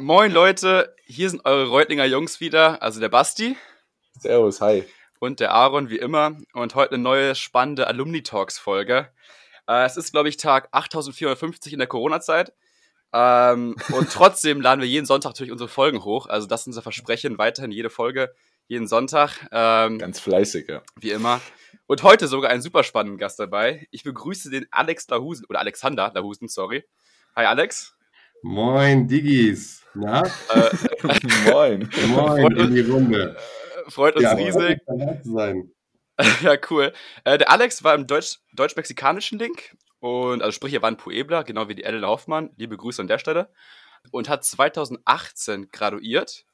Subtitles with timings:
[0.00, 3.56] Moin Leute, hier sind eure Reutlinger Jungs wieder, also der Basti.
[4.18, 4.84] Servus, hi.
[5.20, 6.36] Und der Aaron, wie immer.
[6.52, 9.08] Und heute eine neue spannende Alumni Talks Folge.
[9.66, 12.52] Äh, es ist, glaube ich, Tag 8450 in der Corona-Zeit.
[13.14, 16.26] Ähm, und trotzdem laden wir jeden Sonntag natürlich unsere Folgen hoch.
[16.26, 18.34] Also das ist unser Versprechen, weiterhin jede Folge,
[18.66, 19.48] jeden Sonntag.
[19.50, 20.82] Ähm, Ganz fleißig, ja.
[21.00, 21.40] Wie immer.
[21.86, 23.88] Und heute sogar einen super spannenden Gast dabei.
[23.92, 26.84] Ich begrüße den Alex Lahusen, oder Alexander Lahusen, sorry.
[27.34, 27.96] Hi Alex.
[28.42, 29.85] Moin, Diggis.
[29.96, 30.22] Na?
[30.22, 30.70] Äh,
[31.50, 31.90] moin.
[32.08, 33.36] Moin in die Runde.
[33.86, 34.78] Äh, freut uns ja, riesig.
[35.22, 35.70] Sein.
[36.42, 36.92] ja, cool.
[37.24, 41.42] Äh, der Alex war im Deutsch, deutsch-mexikanischen Link und also sprich, er war ein Puebla,
[41.42, 42.50] genau wie die Ellen Hoffmann.
[42.56, 43.50] Liebe Grüße an der Stelle.
[44.10, 46.44] Und hat 2018 graduiert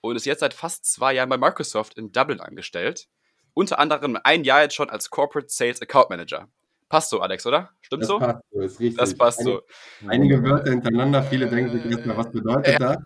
[0.00, 3.08] und ist jetzt seit fast zwei Jahren bei Microsoft in Dublin angestellt.
[3.54, 6.48] Unter anderem ein Jahr jetzt schon als Corporate Sales Account Manager.
[6.90, 7.70] Passt so, Alex, oder?
[7.80, 8.18] Stimmt das so?
[8.18, 8.98] Passt so, ist richtig.
[8.98, 9.62] Das passt einige,
[10.02, 10.08] so.
[10.08, 12.78] Einige Wörter hintereinander, viele denken sich erstmal, was bedeutet ja.
[12.78, 12.96] das?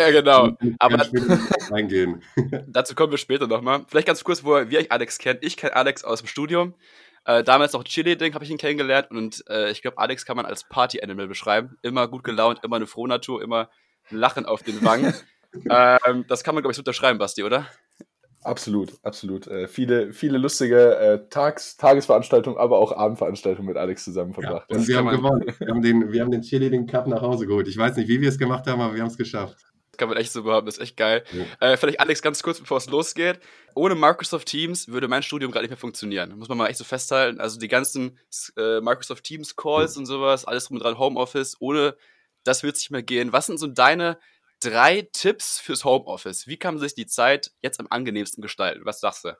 [0.00, 0.56] Ja, genau.
[0.80, 0.96] Aber
[1.70, 2.24] reingehen.
[2.66, 3.84] dazu kommen wir später nochmal.
[3.86, 5.44] Vielleicht ganz kurz, wo wir euch Alex kennt.
[5.44, 6.74] Ich kenne Alex aus dem Studium.
[7.24, 10.44] Äh, damals noch Chili-Ding habe ich ihn kennengelernt und äh, ich glaube, Alex kann man
[10.44, 11.76] als Party-Animal beschreiben.
[11.82, 13.70] Immer gut gelaunt, immer eine Frohnatur, immer
[14.10, 15.14] Lachen auf den Wangen.
[15.70, 17.68] ähm, das kann man, glaube ich, so unterschreiben, Basti, oder?
[18.42, 19.46] Absolut, absolut.
[19.48, 24.66] Äh, viele, viele lustige äh, Tags-, Tagesveranstaltungen, aber auch Abendveranstaltungen mit Alex zusammen verbracht.
[24.70, 25.54] Ja, und wir haben gewonnen.
[25.58, 27.68] Wir haben den, wir haben den Cheerleading Cup nach Hause geholt.
[27.68, 29.56] Ich weiß nicht, wie wir es gemacht haben, aber wir haben es geschafft.
[29.90, 31.22] Das kann man echt so behaupten, das ist echt geil.
[31.32, 31.72] Ja.
[31.72, 33.40] Äh, vielleicht Alex ganz kurz, bevor es losgeht.
[33.74, 36.36] Ohne Microsoft Teams würde mein Studium gerade nicht mehr funktionieren.
[36.38, 37.40] Muss man mal echt so festhalten.
[37.40, 38.18] Also die ganzen
[38.56, 40.00] äh, Microsoft Teams Calls mhm.
[40.00, 41.94] und sowas, alles drum und dran, Homeoffice, ohne
[42.44, 43.32] das wird es nicht mehr gehen.
[43.32, 44.18] Was sind so deine
[44.60, 46.46] drei Tipps fürs Homeoffice.
[46.46, 48.82] Wie kann man sich die Zeit jetzt am angenehmsten gestalten?
[48.84, 49.36] Was sagst du?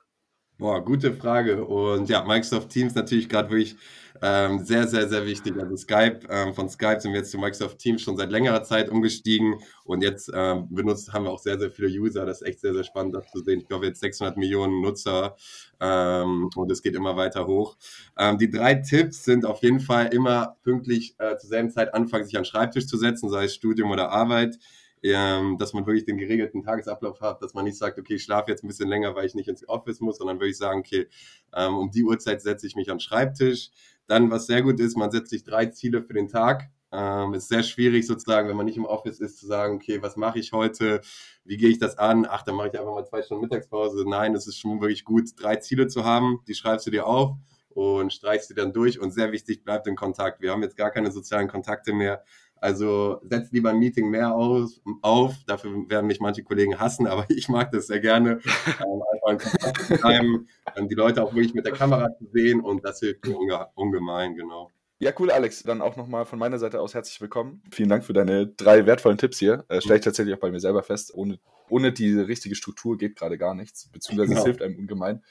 [0.57, 1.65] Boah, gute Frage.
[1.65, 3.75] Und ja, Microsoft Teams natürlich gerade wirklich
[4.21, 5.55] ähm, sehr, sehr, sehr wichtig.
[5.59, 8.91] Also Skype, ähm, von Skype sind wir jetzt zu Microsoft Teams schon seit längerer Zeit
[8.91, 9.55] umgestiegen
[9.85, 12.27] und jetzt ähm, benutzt, haben wir auch sehr, sehr viele User.
[12.27, 13.61] Das ist echt sehr, sehr spannend, das zu sehen.
[13.61, 15.35] Ich glaube, jetzt 600 Millionen Nutzer
[15.79, 17.75] ähm, und es geht immer weiter hoch.
[18.15, 22.25] Ähm, die drei Tipps sind auf jeden Fall immer pünktlich äh, zur selben Zeit anfangen,
[22.25, 24.59] sich an den Schreibtisch zu setzen, sei es Studium oder Arbeit
[25.03, 28.51] ähm, dass man wirklich den geregelten Tagesablauf hat, dass man nicht sagt, okay, ich schlafe
[28.51, 31.07] jetzt ein bisschen länger, weil ich nicht ins Office muss, sondern würde ich sagen, okay,
[31.53, 33.71] ähm, um die Uhrzeit setze ich mich an den Schreibtisch.
[34.07, 36.69] Dann, was sehr gut ist, man setzt sich drei Ziele für den Tag.
[36.93, 40.17] Ähm, ist sehr schwierig sozusagen, wenn man nicht im Office ist, zu sagen, okay, was
[40.17, 40.99] mache ich heute?
[41.45, 42.27] Wie gehe ich das an?
[42.29, 44.03] Ach, dann mache ich einfach mal zwei Stunden Mittagspause.
[44.05, 46.41] Nein, es ist schon wirklich gut, drei Ziele zu haben.
[46.47, 47.37] Die schreibst du dir auf
[47.69, 48.99] und streichst sie dann durch.
[48.99, 50.41] Und sehr wichtig, bleibt in Kontakt.
[50.41, 52.23] Wir haben jetzt gar keine sozialen Kontakte mehr.
[52.61, 55.33] Also setzt lieber ein Meeting mehr aus, auf.
[55.47, 58.39] Dafür werden mich manche Kollegen hassen, aber ich mag das sehr gerne.
[58.81, 60.47] Ähm, einfach in Kontakt zu bleiben,
[60.89, 64.35] die Leute auch wirklich mit der Kamera zu sehen und das hilft mir unge ungemein,
[64.35, 64.71] genau.
[64.99, 65.63] Ja, cool, Alex.
[65.63, 67.63] Dann auch nochmal von meiner Seite aus herzlich willkommen.
[67.71, 69.65] Vielen Dank für deine drei wertvollen Tipps hier.
[69.67, 71.13] Äh, Stelle ich tatsächlich auch bei mir selber fest.
[71.13, 71.39] Ohne,
[71.69, 74.39] ohne die richtige Struktur geht gerade gar nichts, beziehungsweise genau.
[74.41, 75.23] es hilft einem ungemein.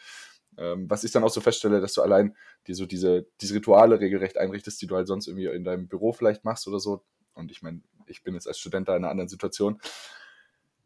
[0.59, 2.37] Ähm, was ich dann auch so feststelle, dass du allein
[2.67, 6.13] die, so diese, diese Rituale regelrecht einrichtest, die du halt sonst irgendwie in deinem Büro
[6.13, 7.05] vielleicht machst oder so,
[7.35, 9.81] und ich meine, ich bin jetzt als Student da in einer anderen Situation.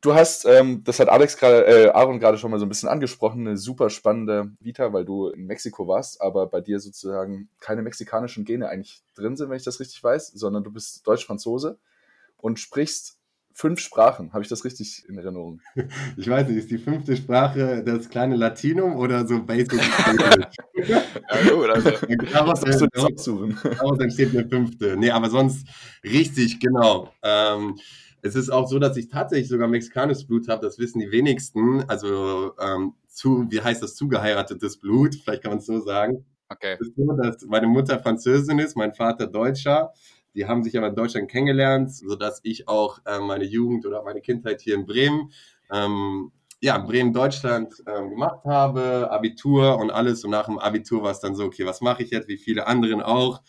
[0.01, 2.91] Du hast, ähm, das hat Alex gerade, äh, Aaron gerade schon mal so ein bisschen
[2.91, 7.81] angesprochen, eine super spannende Vita, weil du in Mexiko warst, aber bei dir sozusagen keine
[7.81, 11.79] mexikanischen Gene eigentlich drin sind, wenn ich das richtig weiß, sondern du bist Deutsch-Franzose
[12.37, 13.19] und sprichst
[13.55, 14.33] fünf Sprachen.
[14.33, 15.61] Habe ich das richtig in Erinnerung?
[16.17, 19.73] Ich weiß nicht, ist die fünfte Sprache das kleine Latinum oder so Basic?
[20.75, 21.03] ja,
[21.49, 21.91] gut, also.
[22.33, 23.25] Daraus, daraus,
[23.63, 24.97] daraus entsteht eine fünfte.
[24.97, 25.67] Nee, aber sonst
[26.03, 27.13] richtig, genau.
[27.23, 27.79] Ähm,
[28.23, 31.85] es ist auch so, dass ich tatsächlich sogar mexikanisches Blut habe, das wissen die wenigsten.
[31.89, 36.25] Also, ähm, zu, wie heißt das, zugeheiratetes Blut, vielleicht kann man es so sagen.
[36.49, 36.77] Okay.
[36.81, 39.93] Es ist so, dass meine Mutter Französin ist, mein Vater Deutscher.
[40.35, 44.21] Die haben sich aber in Deutschland kennengelernt, sodass ich auch äh, meine Jugend oder meine
[44.21, 45.31] Kindheit hier in Bremen,
[45.73, 50.25] ähm, ja, Bremen, Deutschland ähm, gemacht habe, Abitur und alles.
[50.25, 52.67] Und nach dem Abitur war es dann so, okay, was mache ich jetzt, wie viele
[52.67, 53.43] anderen auch?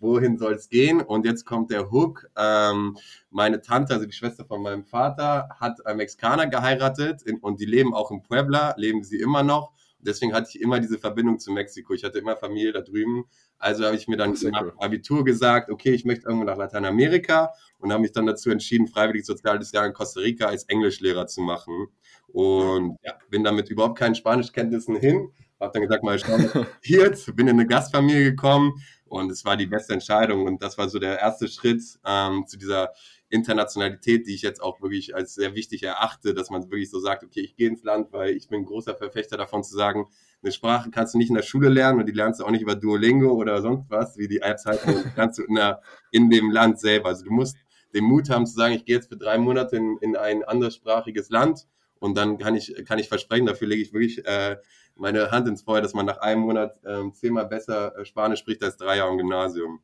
[0.00, 1.00] Wohin soll es gehen?
[1.00, 2.28] Und jetzt kommt der Hook.
[2.36, 2.96] Ähm,
[3.30, 7.66] meine Tante, also die Schwester von meinem Vater, hat einen Mexikaner geheiratet in, und die
[7.66, 9.72] leben auch in Puebla, leben sie immer noch.
[10.02, 11.94] Deswegen hatte ich immer diese Verbindung zu Mexiko.
[11.94, 13.24] Ich hatte immer Familie da drüben.
[13.58, 14.72] Also habe ich mir dann nach cool.
[14.78, 19.24] Abitur gesagt, okay, ich möchte irgendwo nach Lateinamerika und habe mich dann dazu entschieden, freiwillig
[19.24, 21.86] soziales Jahr in Costa Rica als Englischlehrer zu machen.
[22.26, 25.30] Und ja, bin damit überhaupt keinen Spanischkenntnissen hin.
[25.60, 26.50] Habe dann gesagt, mal schauen,
[26.82, 28.74] jetzt bin in eine Gastfamilie gekommen
[29.12, 30.46] und es war die beste Entscheidung.
[30.46, 32.94] Und das war so der erste Schritt ähm, zu dieser
[33.28, 37.22] Internationalität, die ich jetzt auch wirklich als sehr wichtig erachte, dass man wirklich so sagt,
[37.22, 40.06] okay, ich gehe ins Land, weil ich bin großer Verfechter davon zu sagen,
[40.42, 42.62] eine Sprache kannst du nicht in der Schule lernen und die lernst du auch nicht
[42.62, 44.80] über Duolingo oder sonst was, wie die Apps halt,
[45.14, 47.10] kannst du in, der, in dem Land selber.
[47.10, 47.58] Also du musst
[47.94, 51.28] den Mut haben zu sagen, ich gehe jetzt für drei Monate in, in ein anderssprachiges
[51.28, 51.66] Land
[51.98, 54.56] und dann kann ich, kann ich versprechen, dafür lege ich wirklich äh,
[54.94, 58.62] meine Hand ins Feuer, dass man nach einem Monat ähm, zehnmal besser äh, Spanisch spricht
[58.62, 59.82] als drei Jahre im Gymnasium.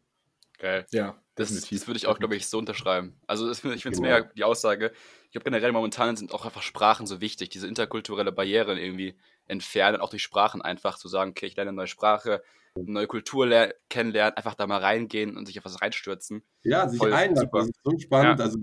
[0.59, 0.87] Geil.
[0.91, 3.17] Ja, das, das würde ich auch, glaube ich, so unterschreiben.
[3.29, 4.01] Also das ich finde es genau.
[4.01, 4.93] mehr die Aussage.
[5.27, 9.17] Ich glaube generell momentan sind auch einfach Sprachen so wichtig, diese interkulturelle Barrieren irgendwie
[9.47, 12.43] entfernen, auch durch Sprachen einfach zu sagen, okay, ich lerne eine neue Sprache,
[12.87, 13.49] neue Kultur
[13.89, 16.43] kennenlernen, einfach da mal reingehen und sich auf was reinstürzen.
[16.63, 18.39] Ja, sich einlassen, das ist so spannend.
[18.39, 18.45] Ja.
[18.45, 18.59] Also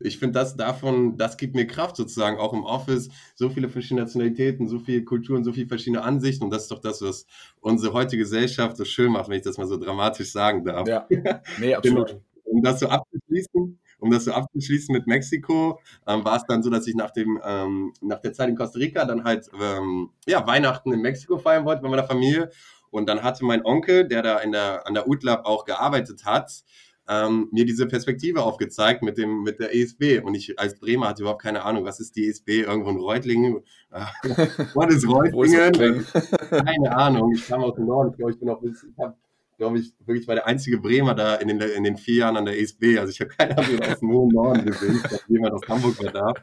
[0.00, 4.02] ich finde das davon, das gibt mir Kraft sozusagen, auch im Office, so viele verschiedene
[4.02, 7.26] Nationalitäten, so viele Kulturen, so viele verschiedene Ansichten und das ist doch das, was
[7.60, 10.88] unsere heutige Gesellschaft so schön macht, wenn ich das mal so dramatisch sagen darf.
[10.88, 11.06] Ja,
[11.58, 12.08] nee, absolut.
[12.08, 12.22] Genau.
[12.44, 16.70] um das so abzuschließen, um das so abzuschließen mit Mexiko, ähm, war es dann so,
[16.70, 20.46] dass ich nach dem ähm, nach der Zeit in Costa Rica dann halt ähm, ja
[20.46, 22.50] Weihnachten in Mexiko feiern wollte bei meiner Familie
[22.92, 26.62] und dann hatte mein Onkel, der da der, an der UTLab auch gearbeitet hat,
[27.08, 30.20] ähm, mir diese Perspektive aufgezeigt mit, dem, mit der ESB.
[30.22, 32.60] Und ich als Bremer hatte überhaupt keine Ahnung, was ist die ESB?
[32.60, 33.60] Irgendwo in Reutlingen?
[33.90, 36.06] was ist Reutlingen?
[36.50, 37.32] keine Ahnung.
[37.34, 38.10] Ich kam aus dem Norden.
[38.10, 39.16] Ich glaube, ich bin auch, ich habe
[39.58, 42.44] glaube ich, wirklich war der einzige Bremer da in den, in den vier Jahren an
[42.44, 42.98] der ESB.
[42.98, 44.96] Also ich habe keine Ahnung aus dem hohen Norden gesehen.
[44.96, 46.34] Ich glaube, jemand aus Hamburg war da.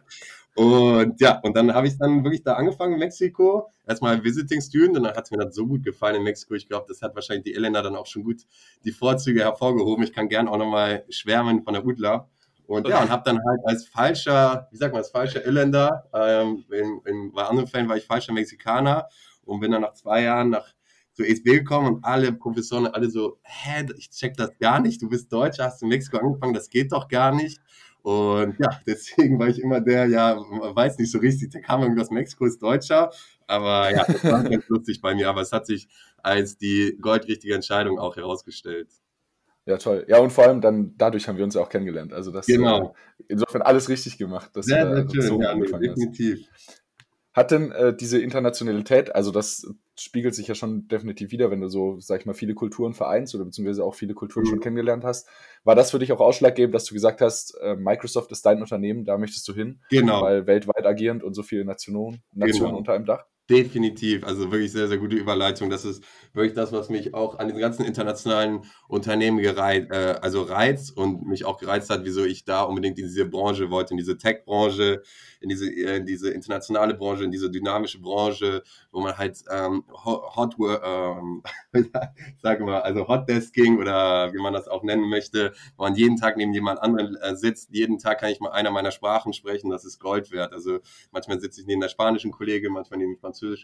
[0.59, 3.71] Und ja, und dann habe ich dann wirklich da angefangen in Mexiko.
[3.87, 6.53] Erstmal Visiting Student und dann hat mir das so gut gefallen in Mexiko.
[6.53, 8.41] Ich glaube, das hat wahrscheinlich die Elena dann auch schon gut
[8.83, 10.03] die Vorzüge hervorgehoben.
[10.03, 12.27] Ich kann gern auch nochmal schwärmen von der UDLA.
[12.67, 16.65] Und ja, und habe dann halt als falscher, wie sagt man, als falscher Irländer, ähm,
[16.69, 19.07] in, in, bei anderen Fällen war ich falscher Mexikaner
[19.45, 20.73] und bin dann nach zwei Jahren nach
[21.13, 25.07] zur ESB gekommen und alle Professoren, alle so, hä, ich check das gar nicht, du
[25.07, 27.61] bist Deutscher, hast in Mexiko angefangen, das geht doch gar nicht.
[28.09, 32.01] Und ja, deswegen war ich immer der, ja, weiß nicht so richtig, der kam irgendwie
[32.01, 33.11] aus Mexiko, ist Deutscher.
[33.45, 35.29] Aber ja, das war ganz lustig bei mir.
[35.29, 38.87] Aber es hat sich als die goldrichtige Entscheidung auch herausgestellt.
[39.67, 40.05] Ja, toll.
[40.07, 42.11] Ja, und vor allem dann dadurch haben wir uns auch kennengelernt.
[42.11, 42.95] Also das genau.
[43.19, 44.49] Äh, insofern alles richtig gemacht.
[44.55, 46.47] Dass sehr, sehr schön, so ja, definitiv.
[46.51, 46.83] Hast.
[47.33, 51.67] Hat denn äh, diese Internationalität, also das spiegelt sich ja schon definitiv wieder, wenn du
[51.67, 54.49] so, sag ich mal, viele Kulturen vereinst oder beziehungsweise auch viele Kulturen mhm.
[54.49, 55.27] schon kennengelernt hast.
[55.63, 59.05] War das für dich auch ausschlaggebend, dass du gesagt hast, äh, Microsoft ist dein Unternehmen,
[59.05, 59.81] da möchtest du hin?
[59.89, 60.21] Genau.
[60.21, 62.77] Weil weltweit agierend und so viele Nationen, Nationen genau.
[62.77, 63.25] unter einem Dach?
[63.49, 65.71] Definitiv, also wirklich sehr, sehr gute Überleitung.
[65.71, 66.03] Das ist
[66.33, 71.25] wirklich das, was mich auch an den ganzen internationalen Unternehmen gereizt, äh, also reizt und
[71.25, 75.01] mich auch gereizt hat, wieso ich da unbedingt in diese Branche wollte, in diese Tech-Branche,
[75.41, 78.61] in diese, äh, in diese internationale Branche, in diese dynamische Branche,
[78.91, 81.41] wo man halt ähm, Hot, ähm,
[82.43, 86.37] sage mal, also Hotdesking oder wie man das auch nennen möchte, wo man jeden Tag
[86.37, 87.69] neben jemand anderen äh, sitzt.
[87.71, 90.53] Jeden Tag kann ich mal einer meiner Sprachen sprechen, das ist Gold wert.
[90.53, 90.79] Also
[91.11, 93.19] manchmal sitze ich neben der spanischen Kollegin, manchmal neben dem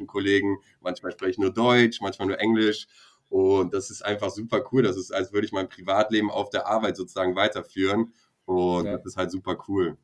[0.08, 2.88] Kollegen, manchmal spreche ich nur Deutsch, manchmal nur Englisch.
[3.30, 4.84] Und das ist einfach super cool.
[4.84, 8.14] Das ist, als würde ich mein Privatleben auf der Arbeit sozusagen weiterführen.
[8.46, 8.98] Und ja.
[8.98, 9.98] das ist halt super cool.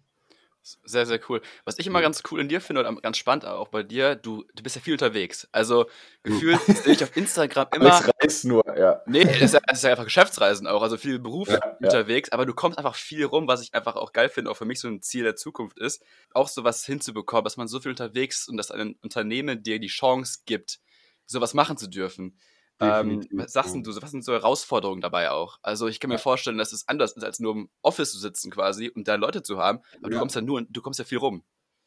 [0.63, 1.41] Sehr, sehr cool.
[1.65, 4.45] Was ich immer ganz cool in dir finde und ganz spannend auch bei dir, du,
[4.53, 5.47] du bist ja viel unterwegs.
[5.51, 5.87] Also
[6.21, 7.99] gefühlt sehe ich auf Instagram immer.
[7.99, 9.01] Ich reise nur, ja.
[9.07, 12.33] Nee, es ist, ja, ist ja einfach Geschäftsreisen auch, also viel Beruf ja, unterwegs, ja.
[12.33, 14.79] aber du kommst einfach viel rum, was ich einfach auch geil finde, auch für mich
[14.79, 18.57] so ein Ziel der Zukunft ist, auch sowas hinzubekommen, dass man so viel unterwegs und
[18.57, 20.79] dass ein Unternehmen dir die Chance gibt,
[21.25, 22.37] sowas machen zu dürfen.
[22.81, 25.59] Ähm, was sagst du, was sind so Herausforderungen dabei auch?
[25.61, 28.51] Also ich kann mir vorstellen, dass es anders ist, als nur im Office zu sitzen
[28.51, 30.13] quasi und da Leute zu haben, aber ja.
[30.15, 31.43] du kommst ja nur, du kommst ja viel rum.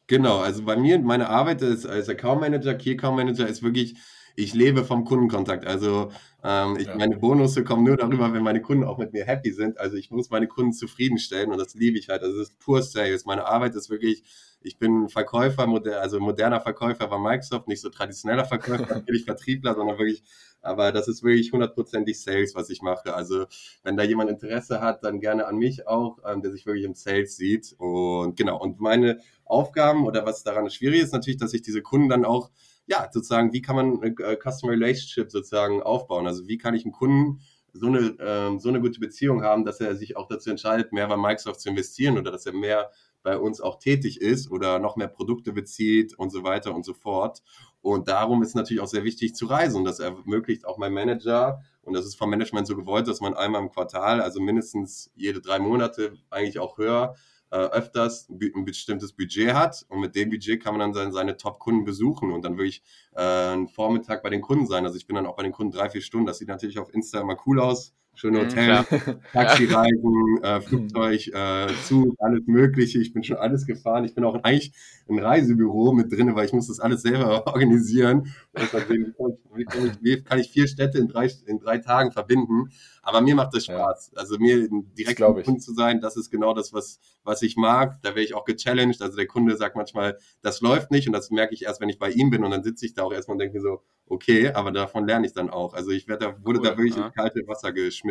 [0.07, 3.97] Genau, also bei mir, meine Arbeit ist, als Account Manager, Key Account Manager ist wirklich,
[4.35, 5.65] ich lebe vom Kundenkontakt.
[5.65, 6.11] Also
[6.43, 6.95] ähm, ich, ja.
[6.95, 9.79] meine Bonusse kommen nur darüber, wenn meine Kunden auch mit mir happy sind.
[9.79, 12.21] Also ich muss meine Kunden zufriedenstellen und das liebe ich halt.
[12.21, 13.25] Also es ist pur Sales.
[13.25, 14.23] Meine Arbeit ist wirklich
[14.65, 19.75] ich bin Verkäufer, moder also moderner Verkäufer bei Microsoft, nicht so traditioneller Verkäufer, natürlich Vertriebler,
[19.75, 20.23] sondern wirklich,
[20.61, 23.13] aber das ist wirklich hundertprozentig Sales, was ich mache.
[23.13, 23.45] Also
[23.83, 26.95] wenn da jemand Interesse hat, dann gerne an mich auch, ähm, der sich wirklich im
[26.95, 27.75] Sales sieht.
[27.77, 32.09] Und genau, und meine Aufgaben oder was daran schwierig ist, natürlich, dass ich diese Kunden
[32.09, 32.49] dann auch,
[32.87, 36.25] ja, sozusagen, wie kann man äh, Customer Relationship sozusagen aufbauen?
[36.25, 37.41] Also wie kann ich einen Kunden
[37.73, 41.07] so eine, ähm, so eine gute Beziehung haben, dass er sich auch dazu entscheidet, mehr
[41.07, 42.89] bei Microsoft zu investieren oder dass er mehr
[43.25, 46.93] bei uns auch tätig ist oder noch mehr Produkte bezieht und so weiter und so
[46.93, 47.41] fort.
[47.81, 49.77] Und darum ist natürlich auch sehr wichtig zu reisen.
[49.77, 53.33] Und das ermöglicht auch mein Manager, und das ist vom Management so gewollt, dass man
[53.33, 57.15] einmal im Quartal, also mindestens jede drei Monate, eigentlich auch höher,
[57.49, 59.85] äh, öfters ein bestimmtes Budget hat.
[59.89, 62.83] Und mit dem Budget kann man dann seine, seine Top-Kunden besuchen und dann wirklich
[63.15, 64.85] äh, einen Vormittag bei den Kunden sein.
[64.85, 66.27] Also ich bin dann auch bei den Kunden drei, vier Stunden.
[66.27, 68.87] Das sieht natürlich auf Insta immer cool aus schöne mhm, Hotels,
[69.33, 72.99] Taxireisen, äh, Flugzeug, äh, Zug, alles Mögliche.
[72.99, 74.05] Ich bin schon alles gefahren.
[74.05, 74.71] Ich bin auch eigentlich
[75.07, 78.33] ein Reisebüro mit drin, weil ich muss das alles selber organisieren.
[78.87, 79.15] Sehen,
[79.55, 82.71] wie, kann ich, wie, kann ich, vier Städte in drei, in drei Tagen verbinden?
[83.03, 84.11] Aber mir macht das Spaß.
[84.13, 84.19] Ja.
[84.19, 84.67] Also mir
[84.97, 87.99] direkt mit Kunden zu sein, das ist genau das, was, was ich mag.
[88.01, 89.01] Da werde ich auch gechallenged.
[89.01, 91.99] Also der Kunde sagt manchmal, das läuft nicht und das merke ich erst, wenn ich
[91.99, 94.49] bei ihm bin und dann sitze ich da auch erstmal und denke mir so, okay,
[94.49, 95.73] aber davon lerne ich dann auch.
[95.73, 97.07] Also ich werde da, wurde cool, da wirklich ja.
[97.07, 98.04] ins kalte Wasser geschmissen.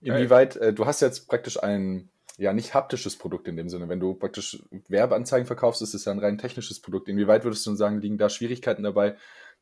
[0.00, 3.88] Inwieweit, äh, du hast jetzt praktisch ein, ja, nicht haptisches Produkt in dem Sinne.
[3.88, 7.08] Wenn du praktisch Werbeanzeigen verkaufst, ist es ja ein rein technisches Produkt.
[7.08, 9.16] Inwieweit würdest du sagen, liegen da Schwierigkeiten dabei,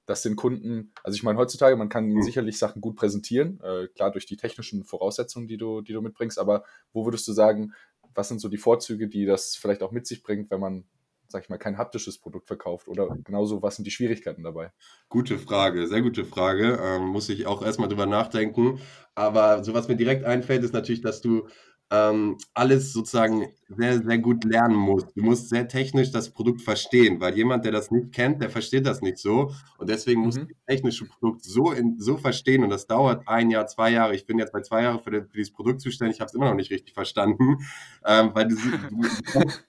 [0.07, 2.23] dass den Kunden, also ich meine, heutzutage, man kann mhm.
[2.23, 6.39] sicherlich Sachen gut präsentieren, äh, klar durch die technischen Voraussetzungen, die du, die du mitbringst,
[6.39, 7.73] aber wo würdest du sagen,
[8.15, 10.85] was sind so die Vorzüge, die das vielleicht auch mit sich bringt, wenn man
[11.33, 12.87] sag ich mal, kein haptisches Produkt verkauft?
[12.89, 14.71] Oder genauso, was sind die Schwierigkeiten dabei?
[15.09, 16.79] Gute Frage, sehr gute Frage.
[16.81, 18.81] Ähm, muss ich auch erstmal drüber nachdenken.
[19.15, 21.49] Aber so was mir direkt einfällt, ist natürlich, dass du
[21.93, 25.09] ähm, alles sozusagen sehr, sehr gut lernen musst.
[25.15, 28.87] Du musst sehr technisch das Produkt verstehen, weil jemand, der das nicht kennt, der versteht
[28.87, 29.53] das nicht so.
[29.77, 30.49] Und deswegen musst mhm.
[30.49, 32.65] du das technische Produkt so, in, so verstehen.
[32.65, 34.15] Und das dauert ein Jahr, zwei Jahre.
[34.15, 36.17] Ich bin jetzt bei zwei Jahren für, für dieses Produkt zuständig.
[36.17, 37.59] Ich habe es immer noch nicht richtig verstanden.
[38.05, 39.65] Ähm, weil du, du, kommst,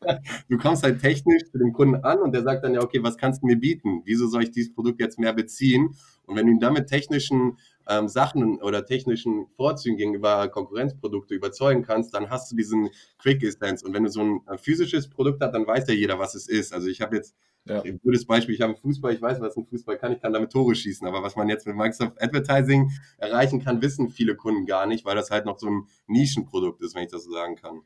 [0.50, 3.16] du kommst halt technisch zu dem Kunden an und der sagt dann ja, okay, was
[3.16, 4.02] kannst du mir bieten?
[4.06, 5.94] Wieso soll ich dieses Produkt jetzt mehr beziehen?
[6.26, 11.84] Und wenn du ihn dann mit technischen ähm, Sachen oder technischen Vorzügen gegenüber Konkurrenzprodukte überzeugen
[11.84, 13.84] kannst, dann hast du diesen Quick Essence.
[13.84, 16.48] Und wenn du so ein äh, physisches Produkt hast, dann weiß ja jeder, was es
[16.48, 16.74] ist.
[16.74, 17.36] Also ich habe jetzt
[17.66, 17.82] ja.
[17.82, 20.34] Ein gutes Beispiel, ich habe einen Fußball, ich weiß, was ein Fußball kann, ich kann
[20.34, 24.66] damit Tore schießen, aber was man jetzt mit Microsoft Advertising erreichen kann, wissen viele Kunden
[24.66, 27.56] gar nicht, weil das halt noch so ein Nischenprodukt ist, wenn ich das so sagen
[27.56, 27.82] kann.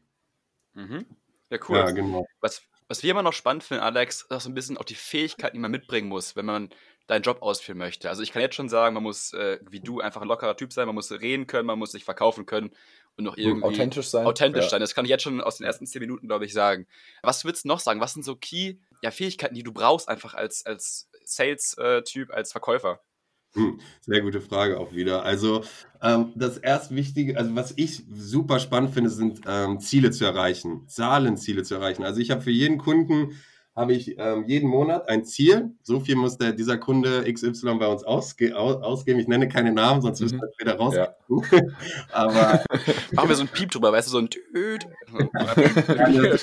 [0.74, 1.06] Mhm.
[1.52, 1.78] Ja, cool.
[1.78, 2.26] Ja, genau.
[2.42, 4.96] Was, was wir immer noch spannend finden, Alex, ist auch so ein bisschen auch die
[4.96, 6.70] Fähigkeiten, die man mitbringen muss, wenn man
[7.08, 8.10] deinen Job ausführen möchte.
[8.10, 10.74] Also ich kann jetzt schon sagen, man muss, äh, wie du, einfach ein lockerer Typ
[10.74, 12.72] sein, man muss reden können, man muss sich verkaufen können
[13.16, 14.26] und noch irgendwie authentisch sein.
[14.26, 14.70] Authentisch ja.
[14.70, 14.82] sein.
[14.82, 16.86] Das kann ich jetzt schon aus den ersten zehn Minuten, glaube ich, sagen.
[17.24, 18.02] Was würdest du noch sagen?
[18.02, 23.00] Was sind so Key ja, Fähigkeiten, die du brauchst, einfach als, als Sales-Typ, als Verkäufer?
[23.54, 25.24] Hm, sehr gute Frage auch wieder.
[25.24, 25.64] Also
[26.02, 30.88] ähm, das erst Wichtige, also was ich super spannend finde, sind ähm, Ziele zu erreichen,
[30.88, 32.04] Zahlenziele zu erreichen.
[32.04, 33.40] Also ich habe für jeden Kunden
[33.78, 35.70] habe ich ähm, jeden Monat ein Ziel.
[35.84, 39.20] So viel muss der, dieser Kunde XY bei uns ausge, aus, ausgeben.
[39.20, 40.96] Ich nenne keine Namen, sonst müssen wir wieder raus.
[40.96, 41.16] Ja.
[42.12, 42.64] Aber
[43.12, 44.88] machen wir so ein Piep drüber, weißt du, so ein Tüt.
[45.14, 46.38] ja,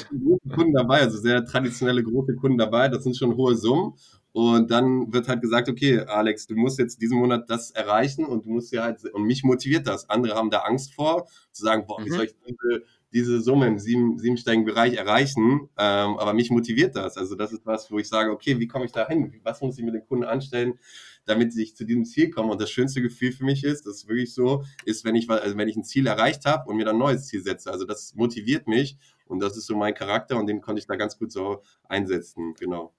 [0.54, 2.88] Kunden dabei, also sehr traditionelle große Kunden dabei.
[2.88, 3.94] Das sind schon hohe Summen.
[4.30, 8.46] Und dann wird halt gesagt, okay, Alex, du musst jetzt diesen Monat das erreichen und
[8.46, 10.08] du musst ja halt, und mich motiviert das.
[10.08, 12.14] Andere haben da Angst vor, zu sagen, boah, wie mhm.
[12.14, 12.84] soll ich diese
[13.14, 15.70] diese Summe im sieben, siebenstelligen Bereich erreichen.
[15.78, 17.16] Ähm, aber mich motiviert das.
[17.16, 19.40] Also das ist was, wo ich sage, okay, wie komme ich da hin?
[19.44, 20.80] Was muss ich mit dem Kunden anstellen,
[21.24, 22.50] damit ich zu diesem Ziel komme?
[22.50, 25.56] Und das schönste Gefühl für mich ist, das ist wirklich so, ist, wenn ich, also
[25.56, 27.70] wenn ich ein Ziel erreicht habe und mir dann ein neues Ziel setze.
[27.70, 30.96] Also das motiviert mich und das ist so mein Charakter und den konnte ich da
[30.96, 32.54] ganz gut so einsetzen.
[32.58, 32.92] Genau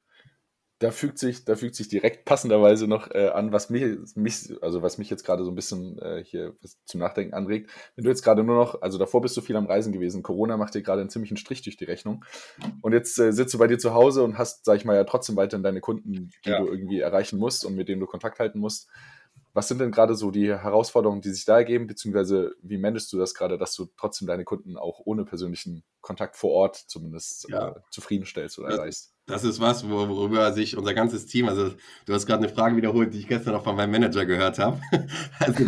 [0.79, 4.81] da fügt sich, da fügt sich direkt passenderweise noch äh, an, was mich, mich, also
[4.81, 7.71] was mich jetzt gerade so ein bisschen äh, hier zum Nachdenken anregt.
[7.95, 10.57] Wenn du jetzt gerade nur noch, also davor bist du viel am Reisen gewesen, Corona
[10.57, 12.25] macht dir gerade einen ziemlichen Strich durch die Rechnung.
[12.81, 15.05] Und jetzt äh, sitzt du bei dir zu Hause und hast, sag ich mal, ja
[15.05, 16.59] trotzdem weiterhin deine Kunden, die ja.
[16.59, 18.89] du irgendwie erreichen musst und mit denen du Kontakt halten musst.
[19.53, 23.17] Was sind denn gerade so die Herausforderungen, die sich da ergeben, beziehungsweise wie managst du
[23.17, 27.69] das gerade, dass du trotzdem deine Kunden auch ohne persönlichen Kontakt vor Ort zumindest ja.
[27.69, 29.14] äh, zufriedenstellst oder erreichst?
[29.27, 31.71] Das ist was, worüber sich unser ganzes Team, also
[32.05, 34.79] du hast gerade eine Frage wiederholt, die ich gestern auch von meinem Manager gehört habe.
[35.39, 35.65] Also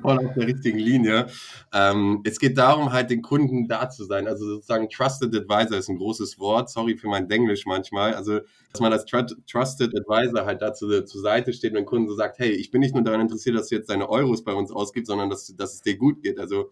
[0.00, 1.26] voll auf der richtigen Linie.
[1.72, 4.26] Ähm, es geht darum, halt den Kunden da zu sein.
[4.26, 6.70] Also sozusagen Trusted Advisor ist ein großes Wort.
[6.70, 8.14] Sorry für mein Englisch manchmal.
[8.14, 8.40] Also,
[8.72, 12.38] dass man als Trusted Advisor halt dazu zur Seite steht und den Kunden so sagt,
[12.38, 15.08] hey, ich bin nicht nur daran interessiert, dass du jetzt deine Euros bei uns ausgibst,
[15.08, 16.38] sondern dass, dass es dir gut geht.
[16.38, 16.70] Also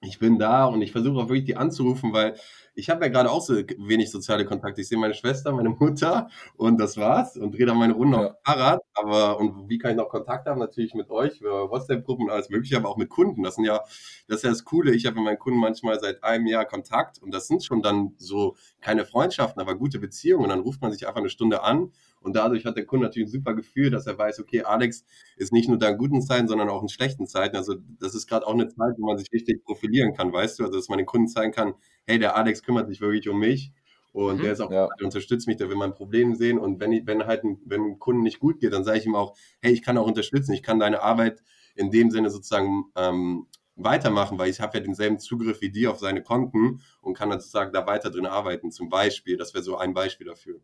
[0.00, 2.36] ich bin da und ich versuche auch wirklich die anzurufen, weil
[2.78, 4.80] ich habe ja gerade auch so wenig soziale Kontakte.
[4.80, 8.26] Ich sehe meine Schwester, meine Mutter und das war's und drehe dann meine Runde ja.
[8.28, 8.80] auf Fahrrad.
[8.94, 10.60] Aber und wie kann ich noch Kontakt haben?
[10.60, 13.42] Natürlich mit euch, WhatsApp-Gruppen und alles mögliche, aber auch mit Kunden.
[13.42, 13.80] Das sind ja,
[14.28, 14.94] das ist ja das Coole.
[14.94, 18.14] Ich habe mit meinen Kunden manchmal seit einem Jahr Kontakt und das sind schon dann
[18.16, 20.44] so keine Freundschaften, aber gute Beziehungen.
[20.44, 23.28] Und dann ruft man sich einfach eine Stunde an und dadurch hat der Kunde natürlich
[23.28, 25.04] ein super Gefühl, dass er weiß, okay, Alex
[25.36, 27.56] ist nicht nur da in guten Zeiten, sondern auch in schlechten Zeiten.
[27.56, 30.64] Also das ist gerade auch eine Zeit, wo man sich richtig profilieren kann, weißt du?
[30.64, 31.74] Also dass man den Kunden zeigen kann,
[32.06, 33.72] hey, der Alex kümmert sich wirklich um mich
[34.12, 34.88] und mhm, der ist auch, ja.
[34.98, 36.58] der unterstützt mich, der will mein Problem sehen.
[36.58, 39.06] Und wenn, ich, wenn halt ein, wenn einem Kunden nicht gut geht, dann sage ich
[39.06, 41.42] ihm auch, hey, ich kann auch unterstützen, ich kann deine Arbeit
[41.74, 43.46] in dem Sinne sozusagen ähm,
[43.76, 47.38] weitermachen, weil ich habe ja denselben Zugriff wie die auf seine Konten und kann dann
[47.38, 49.36] sozusagen da weiter drin arbeiten, zum Beispiel.
[49.36, 50.60] Das wäre so ein Beispiel dafür.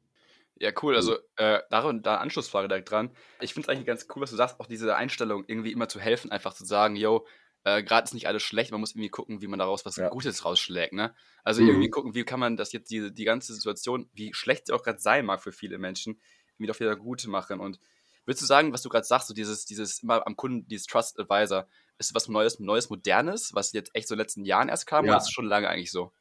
[0.56, 0.94] Ja, cool.
[0.94, 3.11] Also äh, darin, da Anschlussfrage direkt dran.
[3.40, 5.99] Ich finde es eigentlich ganz cool, was du sagst, auch diese Einstellung, irgendwie immer zu
[5.99, 7.26] helfen, einfach zu sagen, yo,
[7.64, 10.11] äh, gerade ist nicht alles schlecht, man muss irgendwie gucken, wie man daraus was ja.
[10.11, 11.14] Gutes rausschlägt, ne?
[11.42, 11.68] Also mhm.
[11.68, 14.82] irgendwie gucken, wie kann man das jetzt, die, die ganze Situation, wie schlecht sie auch
[14.82, 16.20] gerade sein mag für viele Menschen,
[16.56, 17.61] irgendwie doch wieder gut machen.
[17.61, 17.80] Und
[18.26, 21.18] würdest du sagen, was du gerade sagst, so dieses, dieses immer am Kunden, dieses Trust
[21.18, 21.66] Advisor,
[21.99, 25.06] ist was Neues, Neues, Modernes, was jetzt echt so in den letzten Jahren erst kam,
[25.06, 25.12] ja.
[25.12, 26.12] oder ist es schon lange eigentlich so?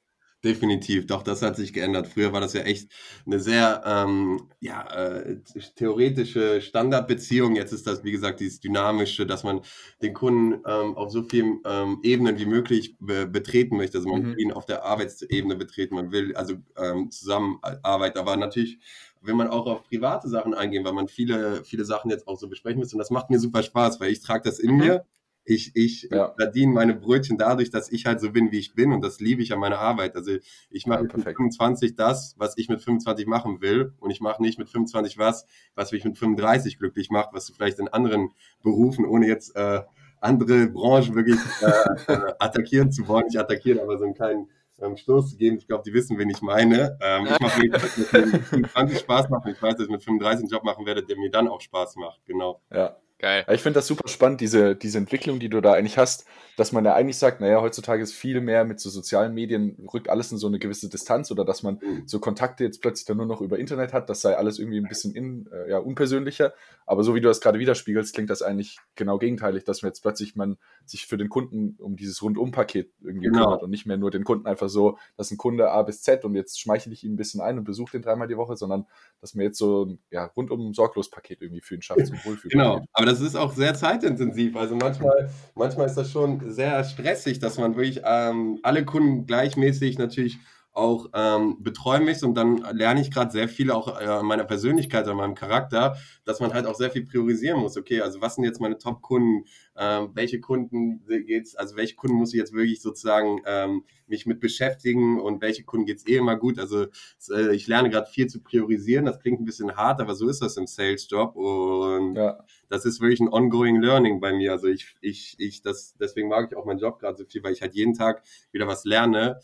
[0.43, 2.05] Definitiv, doch, das hat sich geändert.
[2.05, 2.91] Früher war das ja echt
[3.25, 5.37] eine sehr ähm, ja, äh,
[5.77, 7.55] theoretische Standardbeziehung.
[7.55, 9.61] Jetzt ist das, wie gesagt, dieses Dynamische, dass man
[10.01, 13.99] den Kunden ähm, auf so vielen ähm, Ebenen wie möglich be betreten möchte.
[13.99, 14.25] Also man mhm.
[14.31, 18.79] will ihn auf der Arbeitsebene betreten, man will also ähm, zusammenarbeiten, aber natürlich
[19.21, 22.49] will man auch auf private Sachen eingehen, weil man viele, viele Sachen jetzt auch so
[22.49, 22.91] besprechen muss.
[22.91, 24.77] Und das macht mir super Spaß, weil ich trage das in mhm.
[24.77, 25.05] mir
[25.45, 26.33] ich, ich ja.
[26.37, 29.41] verdiene meine Brötchen dadurch, dass ich halt so bin, wie ich bin und das liebe
[29.41, 30.15] ich an meiner Arbeit.
[30.15, 30.31] Also
[30.69, 34.41] ich mache ja, mit 25 das, was ich mit 25 machen will und ich mache
[34.41, 35.45] nicht mit 25 was,
[35.75, 38.31] was mich mit 35 glücklich macht, was du vielleicht in anderen
[38.63, 39.81] Berufen, ohne jetzt äh,
[40.21, 44.49] andere Branchen wirklich äh, äh, attackieren zu wollen, nicht attackieren, aber so einen kleinen
[44.81, 45.57] ähm, Stoß zu geben.
[45.57, 46.97] Ich glaube, die wissen, wen ich meine.
[47.01, 49.51] Ähm, ich mache mir mit 25 Spaß machen.
[49.51, 51.97] Ich weiß, dass ich mit 35 einen Job machen werde, der mir dann auch Spaß
[51.97, 52.25] macht.
[52.25, 52.61] Genau.
[52.71, 52.95] Ja.
[53.23, 53.45] Geil.
[53.53, 56.25] Ich finde das super spannend, diese, diese Entwicklung, die du da eigentlich hast,
[56.57, 60.09] dass man ja eigentlich sagt, naja, heutzutage ist viel mehr mit so sozialen Medien, rückt
[60.09, 62.03] alles in so eine gewisse Distanz oder dass man mhm.
[62.05, 64.89] so Kontakte jetzt plötzlich dann nur noch über Internet hat, das sei alles irgendwie ein
[64.89, 66.53] bisschen in, äh, ja, unpersönlicher.
[66.85, 70.01] Aber so wie du das gerade widerspiegelst, klingt das eigentlich genau gegenteilig, dass man jetzt
[70.01, 73.45] plötzlich man sich für den Kunden um dieses Rundum-Paket irgendwie genau.
[73.45, 76.25] kümmert und nicht mehr nur den Kunden einfach so, dass ein Kunde A bis Z
[76.25, 78.85] und jetzt schmeichel ich ihn ein bisschen ein und besuche den dreimal die Woche, sondern
[79.21, 82.51] dass man jetzt so ein ja, rundum sorglos Paket irgendwie für ihn schafft zum Wohlfühlen.
[82.51, 84.55] Genau, aber das ist auch sehr zeitintensiv.
[84.55, 89.97] Also manchmal, manchmal ist das schon sehr stressig, dass man wirklich ähm, alle Kunden gleichmäßig
[89.97, 90.39] natürlich
[90.73, 94.43] auch ähm, betreuen möchte und dann lerne ich gerade sehr viel auch äh, an meiner
[94.43, 97.77] Persönlichkeit, an meinem Charakter, dass man halt auch sehr viel priorisieren muss.
[97.77, 99.45] Okay, also was sind jetzt meine Top-Kunden?
[99.75, 104.39] Ähm, welche Kunden geht's, also welche Kunden muss ich jetzt wirklich sozusagen ähm, mich mit
[104.39, 106.57] beschäftigen und welche Kunden geht's eh immer gut?
[106.57, 106.87] Also
[107.29, 109.05] äh, ich lerne gerade viel zu priorisieren.
[109.05, 112.43] Das klingt ein bisschen hart, aber so ist das im Sales-Job und ja.
[112.69, 114.53] das ist wirklich ein ongoing Learning bei mir.
[114.53, 117.53] Also ich, ich, ich, das, deswegen mag ich auch meinen Job gerade so viel, weil
[117.53, 119.39] ich halt jeden Tag wieder was lerne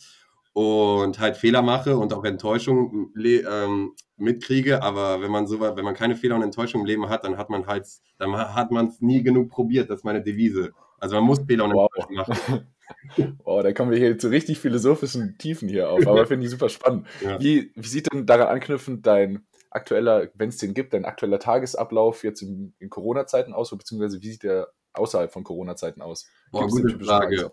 [0.54, 4.82] und halt Fehler mache und auch Enttäuschung ähm, mitkriege.
[4.84, 7.50] Aber wenn man so, wenn man keine Fehler und Enttäuschung im Leben hat, dann hat
[7.50, 9.90] man halt, dann hat man es nie genug probiert.
[9.90, 10.72] Das ist meine Devise.
[11.00, 11.90] Also man muss Fehler und wow.
[11.96, 12.68] Enttäuschung machen.
[13.44, 16.70] Wow, da kommen wir hier zu richtig philosophischen Tiefen hier auf, aber finde ich super
[16.70, 17.06] spannend.
[17.22, 17.40] Ja.
[17.40, 22.24] Wie, wie sieht denn daran anknüpfend dein aktueller, wenn es den gibt, dein aktueller Tagesablauf
[22.24, 26.28] jetzt in, in Corona-Zeiten aus, beziehungsweise wie sieht der außerhalb von Corona-Zeiten aus?
[26.52, 27.50] Boah, gute Frage.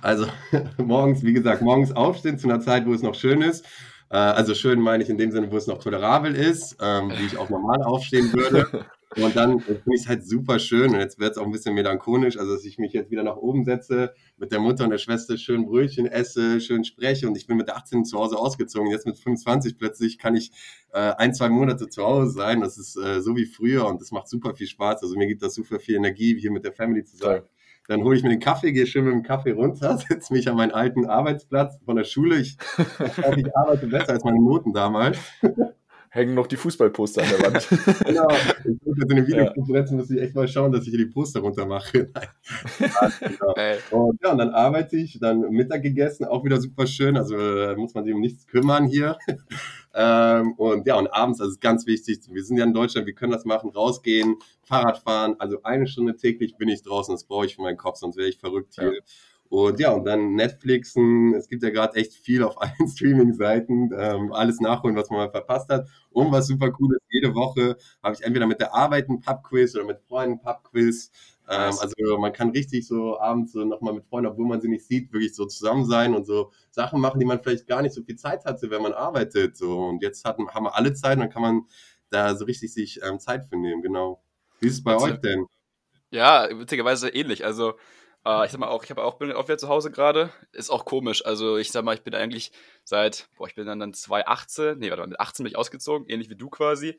[0.00, 0.26] Also
[0.78, 3.66] morgens, wie gesagt, morgens aufstehen zu einer Zeit, wo es noch schön ist.
[4.10, 7.26] Äh, also schön meine ich in dem Sinne, wo es noch tolerabel ist, ähm, wie
[7.26, 8.86] ich auch normal aufstehen würde.
[9.16, 11.74] Und dann finde ich es halt super schön und jetzt wird es auch ein bisschen
[11.74, 14.98] melancholisch, also dass ich mich jetzt wieder nach oben setze, mit der Mutter und der
[14.98, 18.90] Schwester schön Brötchen esse, schön spreche und ich bin mit 18 zu Hause ausgezogen.
[18.90, 20.52] Jetzt mit 25 plötzlich kann ich
[20.92, 22.60] äh, ein, zwei Monate zu Hause sein.
[22.60, 25.02] Das ist äh, so wie früher und das macht super viel Spaß.
[25.02, 27.42] Also mir gibt das super viel Energie, hier mit der Family zu sein.
[27.86, 30.56] Dann hole ich mir den Kaffee, gehe schön mit dem Kaffee runter, setze mich an
[30.56, 32.38] meinen alten Arbeitsplatz von der Schule.
[32.38, 32.56] Ich,
[33.36, 35.18] ich arbeite besser als meine Noten damals
[36.14, 37.68] hängen noch die Fußballposter an der Wand.
[38.06, 38.28] genau.
[38.64, 41.10] Ich muss jetzt in den Videokonferenzen muss ich echt mal schauen, dass ich hier die
[41.10, 42.10] Poster runter mache.
[42.78, 44.06] genau.
[44.06, 47.16] und, ja, und dann arbeite ich, dann Mittag gegessen, auch wieder super schön.
[47.16, 49.18] Also äh, muss man sich um nichts kümmern hier.
[49.94, 52.20] ähm, und ja, und abends, das ist ganz wichtig.
[52.30, 55.34] Wir sind ja in Deutschland, wir können das machen, rausgehen, Fahrrad fahren.
[55.38, 58.28] Also eine Stunde täglich bin ich draußen, das brauche ich für meinen Kopf, sonst wäre
[58.28, 58.94] ich verrückt hier.
[58.94, 59.00] Ja.
[59.50, 61.34] Und ja, und dann Netflixen.
[61.34, 63.90] Es gibt ja gerade echt viel auf allen Streaming-Seiten.
[63.96, 65.86] Ähm, alles nachholen, was man mal verpasst hat.
[66.10, 69.74] Und was super cool ist, jede Woche habe ich entweder mit der Arbeit ein Pub-Quiz
[69.76, 71.10] oder mit Freunden ein Pub-Quiz.
[71.48, 74.86] Ähm, also man kann richtig so abends so nochmal mit Freunden, obwohl man sie nicht
[74.86, 78.02] sieht, wirklich so zusammen sein und so Sachen machen, die man vielleicht gar nicht so
[78.02, 79.56] viel Zeit hatte, wenn man arbeitet.
[79.56, 79.78] So.
[79.86, 81.62] Und jetzt hat, haben wir alle Zeit und dann kann man
[82.10, 84.22] da so richtig sich ähm, Zeit für nehmen, genau.
[84.60, 85.46] Wie ist es bei euch denn?
[86.10, 87.44] Ja, witzigerweise ähnlich.
[87.44, 87.74] Also
[88.24, 90.32] äh, ich sag mal auch, ich habe auch bin auch wieder zu Hause gerade.
[90.52, 91.24] Ist auch komisch.
[91.24, 92.52] Also ich sag mal, ich bin eigentlich
[92.84, 96.08] seit, boah, ich bin dann, dann 2018, nee, warte mal, mit 18 bin ich ausgezogen,
[96.08, 96.98] ähnlich wie du quasi.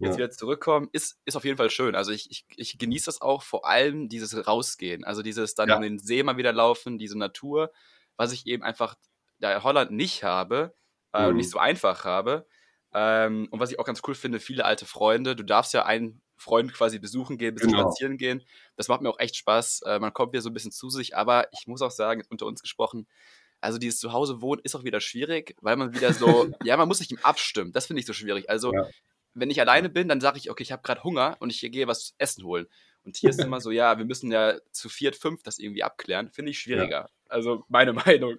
[0.00, 0.16] Jetzt ja.
[0.16, 1.94] wieder zurückkommen, ist, ist auf jeden Fall schön.
[1.94, 5.04] Also ich, ich, ich genieße das auch, vor allem dieses Rausgehen.
[5.04, 5.76] Also dieses dann ja.
[5.76, 7.70] in den See mal wieder laufen, diese Natur,
[8.16, 8.96] was ich eben einfach
[9.38, 10.74] da in Holland nicht habe
[11.14, 11.36] äh, mhm.
[11.36, 12.46] nicht so einfach habe.
[12.92, 15.34] Ähm, und was ich auch ganz cool finde, viele alte Freunde.
[15.36, 17.82] Du darfst ja einen Freund quasi besuchen gehen, ein bisschen genau.
[17.82, 18.42] spazieren gehen.
[18.76, 19.82] Das macht mir auch echt Spaß.
[19.82, 22.46] Äh, man kommt wieder so ein bisschen zu sich, aber ich muss auch sagen, unter
[22.46, 23.06] uns gesprochen,
[23.60, 26.98] also dieses Zuhause wohnen ist auch wieder schwierig, weil man wieder so, ja, man muss
[26.98, 27.72] sich ihm abstimmen.
[27.72, 28.50] Das finde ich so schwierig.
[28.50, 28.86] Also, ja.
[29.32, 31.86] wenn ich alleine bin, dann sage ich, okay, ich habe gerade Hunger und ich gehe
[31.86, 32.66] was zu essen holen.
[33.04, 36.30] Und hier ist immer so, ja, wir müssen ja zu viert, fünf das irgendwie abklären.
[36.30, 37.08] Finde ich schwieriger.
[37.08, 37.08] Ja.
[37.28, 38.38] Also meine Meinung.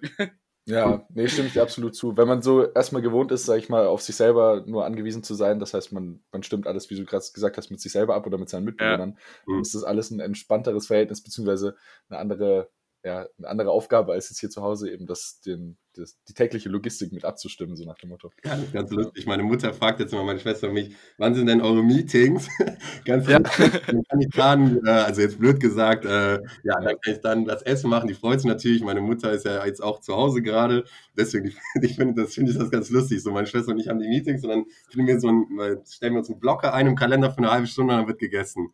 [0.68, 2.16] Ja, nee, stimme ich dir absolut zu.
[2.16, 5.34] Wenn man so erstmal gewohnt ist, sag ich mal, auf sich selber nur angewiesen zu
[5.34, 8.16] sein, das heißt, man, man stimmt alles, wie du gerade gesagt hast, mit sich selber
[8.16, 9.16] ab oder mit seinen Mitbewohnern, ja.
[9.46, 9.62] dann mhm.
[9.62, 11.76] ist das alles ein entspannteres Verhältnis, beziehungsweise
[12.08, 12.68] eine andere
[13.06, 16.68] ja, eine andere Aufgabe als jetzt hier zu Hause, eben das, den, das, die tägliche
[16.68, 18.30] Logistik mit abzustimmen, so nach dem Motto.
[18.42, 19.26] Ganz, ganz lustig.
[19.26, 22.48] Meine Mutter fragt jetzt immer meine Schwester und mich, wann sind denn eure Meetings?
[23.04, 23.38] ganz ja.
[23.38, 27.44] dann kann ich dann, äh, also jetzt blöd gesagt, äh, ja, dann kann ich dann
[27.44, 28.08] das Essen machen.
[28.08, 28.82] Die freut sich natürlich.
[28.82, 30.84] Meine Mutter ist ja jetzt auch zu Hause gerade.
[31.16, 33.22] Deswegen, ich finde das, find ich das ganz lustig.
[33.22, 34.64] So, meine Schwester und ich haben die Meetings und dann
[35.06, 35.46] wir so ein,
[35.88, 38.18] stellen wir uns einen Blocker ein im Kalender für eine halbe Stunde und dann wird
[38.18, 38.72] gegessen.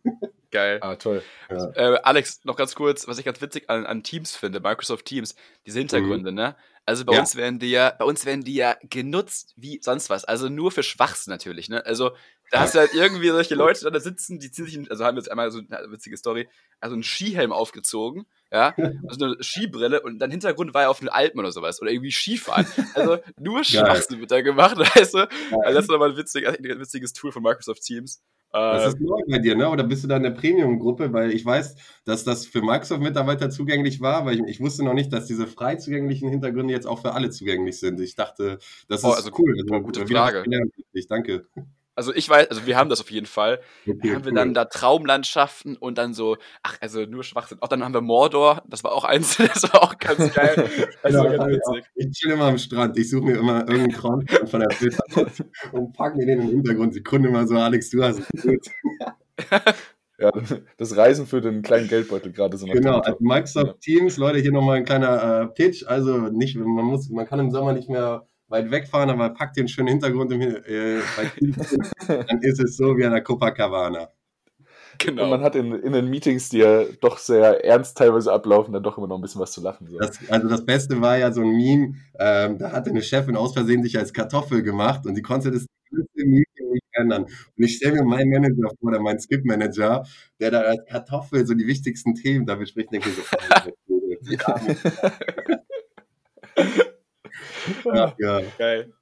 [0.52, 0.78] Geil.
[0.82, 1.22] Ah, toll.
[1.50, 1.70] Ja.
[1.74, 5.34] Äh, Alex, noch ganz kurz, was ich ganz witzig an, an Teams finde, Microsoft Teams,
[5.66, 6.36] diese Hintergründe, mhm.
[6.36, 6.56] ne?
[6.84, 7.20] Also bei ja.
[7.20, 10.24] uns werden die ja, bei uns werden die ja genutzt wie sonst was.
[10.24, 11.84] Also nur für Schwachs natürlich, ne?
[11.86, 12.10] Also
[12.50, 15.30] da hast du halt irgendwie solche Leute da sitzen, die ziehen sich, also haben jetzt
[15.30, 16.48] einmal so eine witzige Story,
[16.80, 18.74] also einen Skihelm aufgezogen, ja,
[19.08, 22.10] also eine Skibrille und dann Hintergrund war ja auf den Alpen oder sowas oder irgendwie
[22.10, 22.66] Skifahren.
[22.94, 25.28] Also nur Schwachsinn wird da gemacht, weißt du?
[25.28, 28.22] Also das ist nochmal ein, witzig, ein witziges Tool von Microsoft Teams.
[28.52, 29.68] Das ist ähm, neu bei dir, ne?
[29.70, 31.12] Oder bist du da in der Premium-Gruppe?
[31.12, 35.12] Weil ich weiß, dass das für Microsoft-Mitarbeiter zugänglich war, weil ich, ich, wusste noch nicht,
[35.12, 37.98] dass diese frei zugänglichen Hintergründe jetzt auch für alle zugänglich sind.
[38.00, 39.56] Ich dachte, das oh, ist also cool.
[39.58, 40.44] Also, gute Frage.
[40.92, 41.46] Ich danke.
[41.94, 43.60] Also ich weiß, also wir haben das auf jeden Fall.
[43.86, 47.58] Okay, haben wir dann da Traumlandschaften und dann so, ach, also nur Schwachsinn.
[47.60, 50.70] Auch dann haben wir Mordor, das war auch eins, das war auch ganz geil.
[51.02, 51.84] Also ja, ganz witzig.
[51.94, 55.04] Ich chill immer am Strand, ich suche mir immer irgendeinen Kram von der Filter
[55.72, 56.94] und pack mir den im Hintergrund.
[56.94, 58.66] Sekunde mal so, Alex, du hast es gut.
[60.18, 60.30] Ja,
[60.76, 62.66] das Reisen für den kleinen Geldbeutel gerade so.
[62.66, 65.84] Genau, also Microsoft Teams, Leute, hier nochmal ein kleiner äh, Pitch.
[65.86, 69.66] Also nicht, man muss, man kann im Sommer nicht mehr weit wegfahren, aber packt den
[69.66, 71.00] schönen Hintergrund im, äh,
[72.06, 74.08] dann ist es so wie an der Copacabana.
[74.98, 75.24] Genau.
[75.24, 78.82] Und man hat in, in den Meetings, die ja doch sehr ernst teilweise ablaufen, dann
[78.82, 79.88] doch immer noch ein bisschen was zu lachen.
[79.88, 79.98] So.
[79.98, 83.54] Das, also das Beste war ja so ein Meme, ähm, da hatte eine Chefin aus
[83.54, 87.22] Versehen sich als Kartoffel gemacht und die konnte das ganze Meeting nicht ändern.
[87.24, 90.04] Und ich stelle mir meinen Manager vor, oder meinen Skip-Manager,
[90.40, 93.22] der da als Kartoffel so die wichtigsten Themen da bespricht, denke ich so,
[94.30, 94.60] ja,
[97.84, 98.42] ja.
[98.58, 98.92] Geil.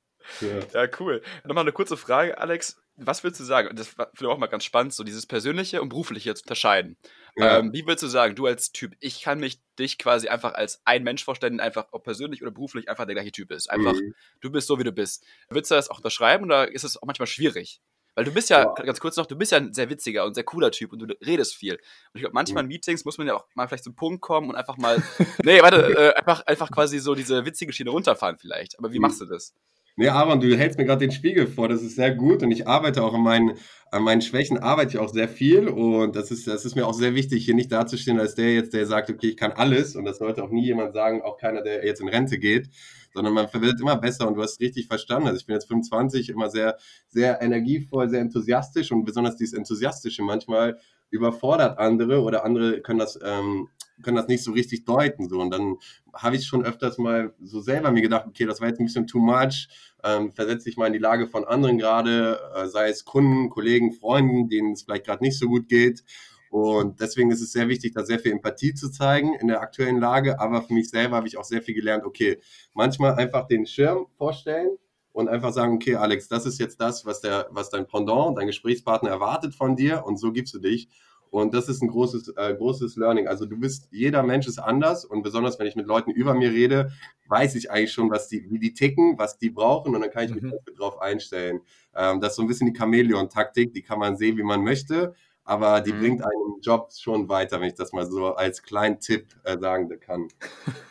[0.40, 0.82] Ja.
[0.82, 1.22] ja, cool.
[1.44, 2.80] Nochmal eine kurze Frage, Alex.
[2.96, 3.74] Was würdest du sagen?
[3.74, 6.98] Das finde ich auch mal ganz spannend, so dieses Persönliche und Berufliche zu unterscheiden.
[7.36, 7.58] Ja.
[7.58, 10.82] Ähm, wie würdest du sagen, du als Typ, ich kann mich dich quasi einfach als
[10.84, 13.70] ein Mensch vorstellen, einfach ob persönlich oder beruflich einfach der gleiche Typ ist.
[13.70, 14.14] Einfach, mhm.
[14.42, 15.24] du bist so, wie du bist.
[15.48, 17.80] Würdest du das auch unterschreiben oder ist es auch manchmal schwierig?
[18.14, 20.34] Weil du bist ja, ja, ganz kurz noch, du bist ja ein sehr witziger und
[20.34, 21.74] sehr cooler Typ und du redest viel.
[21.74, 21.80] Und
[22.14, 22.72] ich glaube, manchmal in mhm.
[22.74, 25.02] Meetings muss man ja auch mal vielleicht zum Punkt kommen und einfach mal,
[25.44, 28.78] nee, warte, äh, einfach, einfach quasi so diese witzige Schiene runterfahren vielleicht.
[28.78, 29.02] Aber wie mhm.
[29.02, 29.54] machst du das?
[29.96, 32.66] Nee, Aaron, du hältst mir gerade den Spiegel vor, das ist sehr gut und ich
[32.66, 33.58] arbeite auch an meinen,
[33.90, 36.94] an meinen Schwächen, arbeite ich auch sehr viel und das ist, das ist mir auch
[36.94, 40.04] sehr wichtig, hier nicht dazustehen als der jetzt, der sagt, okay, ich kann alles und
[40.04, 42.70] das sollte auch nie jemand sagen, auch keiner, der jetzt in Rente geht,
[43.14, 45.28] sondern man wird immer besser und du hast richtig verstanden.
[45.28, 46.76] Also ich bin jetzt 25, immer sehr,
[47.08, 50.78] sehr energievoll, sehr enthusiastisch und besonders dieses Enthusiastische manchmal
[51.10, 53.68] überfordert andere oder andere können das, ähm,
[54.02, 55.28] können das nicht so richtig deuten.
[55.28, 55.40] So.
[55.40, 55.76] Und dann
[56.14, 59.06] habe ich schon öfters mal so selber mir gedacht, okay, das war jetzt ein bisschen
[59.06, 59.68] too much.
[60.02, 63.92] Ähm, versetze dich mal in die Lage von anderen gerade, äh, sei es Kunden, Kollegen,
[63.92, 66.02] Freunden, denen es vielleicht gerade nicht so gut geht.
[66.50, 70.00] Und deswegen ist es sehr wichtig, da sehr viel Empathie zu zeigen in der aktuellen
[70.00, 70.40] Lage.
[70.40, 72.40] Aber für mich selber habe ich auch sehr viel gelernt, okay,
[72.74, 74.76] manchmal einfach den Schirm vorstellen
[75.12, 78.48] und einfach sagen, okay, Alex, das ist jetzt das, was, der, was dein Pendant, dein
[78.48, 80.88] Gesprächspartner erwartet von dir und so gibst du dich.
[81.30, 83.28] Und das ist ein großes, äh, großes Learning.
[83.28, 86.50] Also du bist, jeder Mensch ist anders und besonders wenn ich mit Leuten über mir
[86.50, 86.90] rede,
[87.28, 90.24] weiß ich eigentlich schon, was die, wie die ticken, was die brauchen und dann kann
[90.24, 90.54] ich mich mhm.
[90.76, 91.60] darauf einstellen.
[91.94, 95.14] Ähm, das ist so ein bisschen die Chamäleon-Taktik, die kann man sehen, wie man möchte
[95.44, 96.00] aber die mhm.
[96.00, 99.88] bringt einen Job schon weiter, wenn ich das mal so als kleinen Tipp äh, sagen
[100.00, 100.28] kann.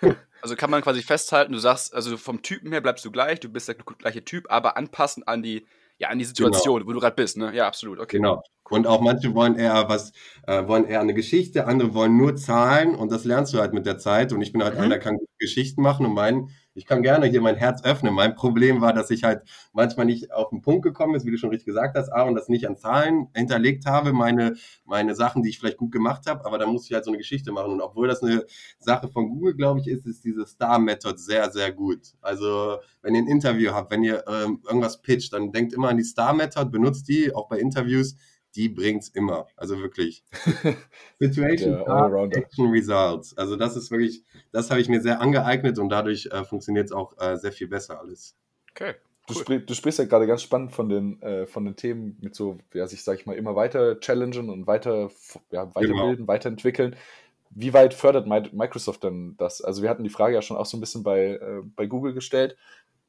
[0.41, 3.49] Also kann man quasi festhalten, du sagst, also vom Typen her bleibst du gleich, du
[3.49, 5.65] bist der gleiche Typ, aber anpassen an die,
[5.97, 6.87] ja, an die Situation, genau.
[6.87, 7.53] wo du gerade bist, ne?
[7.53, 8.17] Ja, absolut, okay.
[8.17, 8.41] Genau.
[8.69, 10.13] Und auch manche wollen eher was,
[10.47, 13.85] äh, wollen eher eine Geschichte, andere wollen nur Zahlen und das lernst du halt mit
[13.85, 14.31] der Zeit.
[14.31, 14.81] Und ich bin halt mhm.
[14.81, 16.49] einer, der kann Geschichten machen und mein
[16.79, 18.13] ich kann gerne hier mein Herz öffnen.
[18.13, 19.41] Mein Problem war, dass ich halt
[19.73, 22.35] manchmal nicht auf den Punkt gekommen ist, wie du schon richtig gesagt hast, A, und
[22.35, 26.45] das nicht an Zahlen hinterlegt habe, meine, meine Sachen, die ich vielleicht gut gemacht habe,
[26.45, 27.73] aber da muss ich halt so eine Geschichte machen.
[27.73, 28.45] Und obwohl das eine
[28.79, 32.13] Sache von Google, glaube ich, ist, ist diese Star-Method sehr, sehr gut.
[32.21, 35.97] Also, wenn ihr ein Interview habt, wenn ihr ähm, irgendwas pitcht, dann denkt immer an
[35.97, 38.15] die Star-Method, benutzt die, auch bei Interviews
[38.55, 39.47] die bringt's immer.
[39.55, 40.23] Also wirklich.
[41.19, 43.37] Situation, Action, Results.
[43.37, 46.91] Also das ist wirklich, das habe ich mir sehr angeeignet und dadurch äh, funktioniert es
[46.91, 48.35] auch äh, sehr viel besser alles.
[48.71, 48.95] Okay.
[49.27, 52.33] Du, sprich, du, sprichst ja gerade ganz spannend von den, äh, von den Themen mit
[52.33, 55.11] so, ja, sich, sag ich mal, immer weiter challengen und weiter
[55.51, 56.27] ja, weiterbilden, genau.
[56.27, 56.95] weiterentwickeln.
[57.51, 59.61] Wie weit fördert Microsoft denn das?
[59.61, 62.13] Also wir hatten die Frage ja schon auch so ein bisschen bei, äh, bei Google
[62.13, 62.57] gestellt.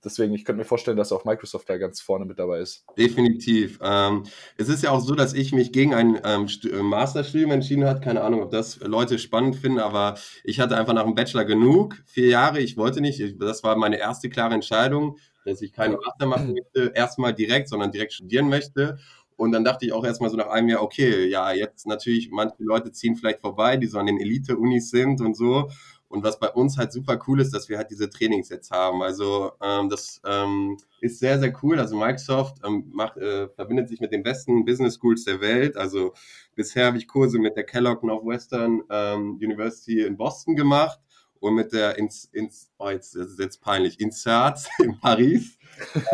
[0.05, 2.85] Deswegen, ich könnte mir vorstellen, dass auch Microsoft da ganz vorne mit dabei ist.
[2.97, 3.79] Definitiv.
[3.83, 4.25] Ähm,
[4.57, 8.01] es ist ja auch so, dass ich mich gegen ein ähm, äh, Masterstudium entschieden habe.
[8.01, 11.97] Keine Ahnung, ob das Leute spannend finden, aber ich hatte einfach nach dem Bachelor genug.
[12.07, 13.41] Vier Jahre, ich wollte nicht.
[13.41, 17.93] Das war meine erste klare Entscheidung, dass ich keine Master machen möchte, erstmal direkt, sondern
[17.93, 18.99] direkt studieren möchte.
[19.41, 22.57] Und dann dachte ich auch erstmal so nach einem Jahr, okay, ja, jetzt natürlich, manche
[22.59, 25.71] Leute ziehen vielleicht vorbei, die so an den Elite-Unis sind und so.
[26.11, 29.01] Und was bei uns halt super cool ist, dass wir halt diese Trainings jetzt haben.
[29.01, 31.79] Also ähm, das ähm, ist sehr, sehr cool.
[31.79, 35.77] Also Microsoft ähm, macht, äh, verbindet sich mit den besten Business Schools der Welt.
[35.77, 36.12] Also
[36.57, 40.99] bisher habe ich Kurse mit der Kellogg Northwestern ähm, University in Boston gemacht
[41.38, 45.59] und mit der ins, ins oh jetzt, das ist jetzt peinlich, INSEAD in Paris.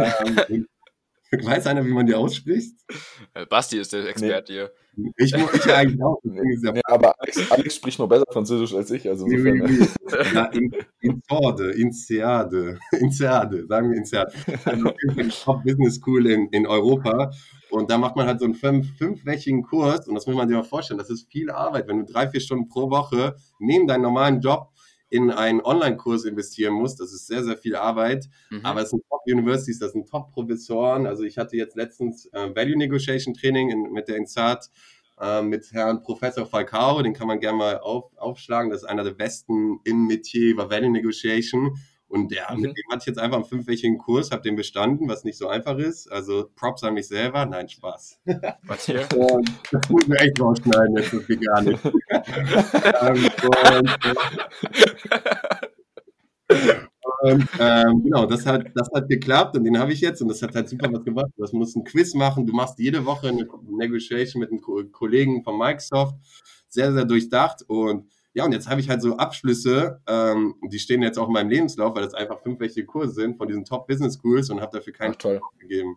[0.49, 0.67] ähm,
[1.31, 2.75] Weiß einer, wie man die ausspricht?
[3.33, 4.59] Äh, Basti ist der Experte nee.
[4.59, 4.73] hier.
[5.17, 5.35] Ich, ich
[5.75, 6.21] eigentlich auch.
[6.23, 9.09] Nee, aber Alex, Alex, spricht noch besser Französisch als ich.
[9.09, 10.17] Also insofern, oui, oui.
[10.35, 14.33] Ja, in, in Sorde, in Seade, in Seade, sagen wir in Seade.
[14.65, 17.31] Also die Top Business School in, in Europa.
[17.71, 20.09] Und da macht man halt so einen fünf, fünfwöchigen Kurs.
[20.09, 20.99] Und das muss man sich mal vorstellen.
[20.99, 24.71] Das ist viel Arbeit, wenn du drei, vier Stunden pro Woche neben deinem normalen Job
[25.17, 27.01] in einen Online-Kurs investieren musst.
[27.01, 28.29] Das ist sehr, sehr viel Arbeit.
[28.51, 28.61] Mhm.
[28.65, 31.07] Aber es sind Top-Universities, das sind Top-Professoren.
[31.07, 34.71] Also ich hatte jetzt letztens äh, Value Negotiation Training in, mit der INSAT
[35.21, 37.03] äh, mit Herrn Professor Falcao.
[37.03, 38.71] Den kann man gerne mal auf, aufschlagen.
[38.71, 41.79] Das ist einer der besten im Metier über Value Negotiation.
[42.09, 42.61] Und der, mhm.
[42.61, 45.49] mit dem hatte ich jetzt einfach einen fünfwöchigen Kurs, habe den bestanden, was nicht so
[45.49, 46.11] einfach ist.
[46.11, 47.45] Also Props an mich selber.
[47.47, 48.21] Nein, Spaß.
[48.67, 49.07] Was hier?
[49.73, 51.85] das muss mir echt rausschneiden, jetzt das geht gar nicht.
[53.01, 53.29] ähm,
[53.69, 53.91] und,
[57.23, 60.43] und ähm, genau, das hat, das hat geklappt und den habe ich jetzt und das
[60.43, 61.31] hat halt super was gemacht.
[61.37, 65.59] Du musst ein Quiz machen, du machst jede Woche eine Negotiation mit einem Kollegen von
[65.59, 66.15] Microsoft.
[66.69, 71.01] Sehr, sehr durchdacht und ja, und jetzt habe ich halt so Abschlüsse, ähm, die stehen
[71.01, 73.87] jetzt auch in meinem Lebenslauf, weil das einfach fünf welche Kurse sind von diesen Top
[73.87, 75.41] Business Schools und habe dafür keinen Ach, toll.
[75.59, 75.97] gegeben.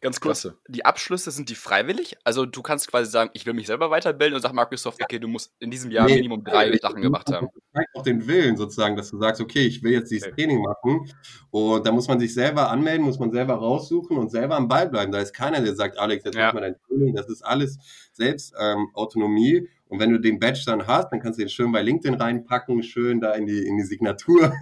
[0.00, 0.58] Ganz kurz, Klasse.
[0.68, 2.16] die Abschlüsse sind die freiwillig?
[2.24, 5.28] Also du kannst quasi sagen, ich will mich selber weiterbilden und sag Microsoft, okay, du
[5.28, 7.48] musst in diesem Jahr nee, Minimum drei nee, Sachen gemacht haben.
[7.52, 10.42] Das zeigt auch den Willen sozusagen, dass du sagst, okay, ich will jetzt dieses okay.
[10.44, 11.10] Training machen
[11.50, 14.88] und da muss man sich selber anmelden, muss man selber raussuchen und selber am Ball
[14.88, 15.12] bleiben.
[15.12, 16.46] Da ist keiner, der sagt, Alex, jetzt ja.
[16.46, 17.14] mach mal dein Training.
[17.14, 17.78] Das ist alles
[18.12, 21.70] selbst ähm, Autonomie und wenn du den Badge dann hast, dann kannst du den schön
[21.70, 24.52] bei LinkedIn reinpacken, schön da in die, in die Signatur.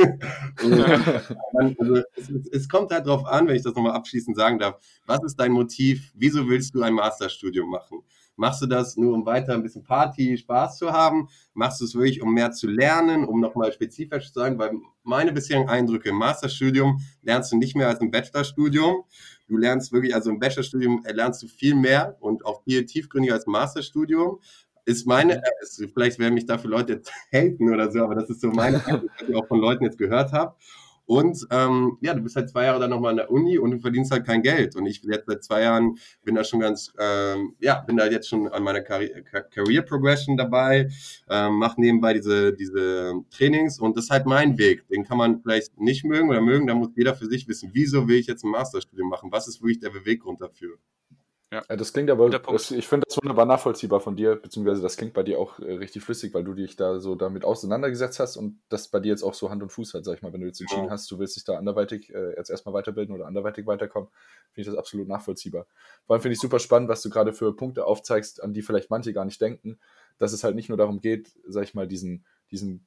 [0.59, 4.79] dann, also es, es, kommt halt drauf an, wenn ich das nochmal abschließend sagen darf,
[5.07, 6.13] was ist dein Motiv?
[6.15, 8.03] Wieso willst du ein Masterstudium machen?
[8.37, 11.29] Machst du das nur, um weiter ein bisschen Party, Spaß zu haben?
[11.55, 14.59] Machst du es wirklich, um mehr zu lernen, um nochmal spezifisch zu sagen?
[14.59, 14.73] Weil
[15.05, 19.05] meine bisherigen Eindrücke im Masterstudium lernst du nicht mehr als im Bachelorstudium.
[19.47, 23.47] Du lernst wirklich, also im Bachelorstudium lernst du viel mehr und auch viel tiefgründiger als
[23.47, 24.41] im Masterstudium
[24.85, 28.40] ist meine, ist, vielleicht werden mich dafür Leute jetzt haten oder so, aber das ist
[28.40, 30.55] so meine, was ich auch von Leuten jetzt gehört habe.
[31.07, 33.79] Und ähm, ja, du bist halt zwei Jahre dann nochmal an der Uni und du
[33.79, 34.75] verdienst halt kein Geld.
[34.75, 38.29] Und ich jetzt seit zwei Jahren bin da schon ganz, ähm, ja, bin da jetzt
[38.29, 40.88] schon an meiner Career, Career Progression dabei,
[41.29, 44.88] ähm, mache nebenbei diese, diese Trainings und das ist halt mein Weg.
[44.88, 48.09] Den kann man vielleicht nicht mögen oder mögen, da muss jeder für sich wissen, wieso
[48.09, 49.31] will ich jetzt ein Masterstudium machen?
[49.31, 50.79] Was ist wirklich der Beweggrund dafür?
[51.55, 51.77] Ja.
[51.77, 55.23] Das klingt aber, das, ich finde das wunderbar nachvollziehbar von dir, beziehungsweise das klingt bei
[55.23, 58.88] dir auch äh, richtig flüssig, weil du dich da so damit auseinandergesetzt hast und das
[58.88, 60.61] bei dir jetzt auch so Hand und Fuß hat, sag ich mal, wenn du jetzt
[60.61, 60.90] entschieden ja.
[60.90, 64.09] hast, du willst dich da anderweitig äh, jetzt erstmal weiterbilden oder anderweitig weiterkommen,
[64.53, 65.67] finde ich das absolut nachvollziehbar.
[66.07, 68.90] Vor allem finde ich super spannend, was du gerade für Punkte aufzeigst, an die vielleicht
[68.90, 69.79] manche gar nicht denken,
[70.19, 72.85] dass es halt nicht nur darum geht, sag ich mal, diesen, diesen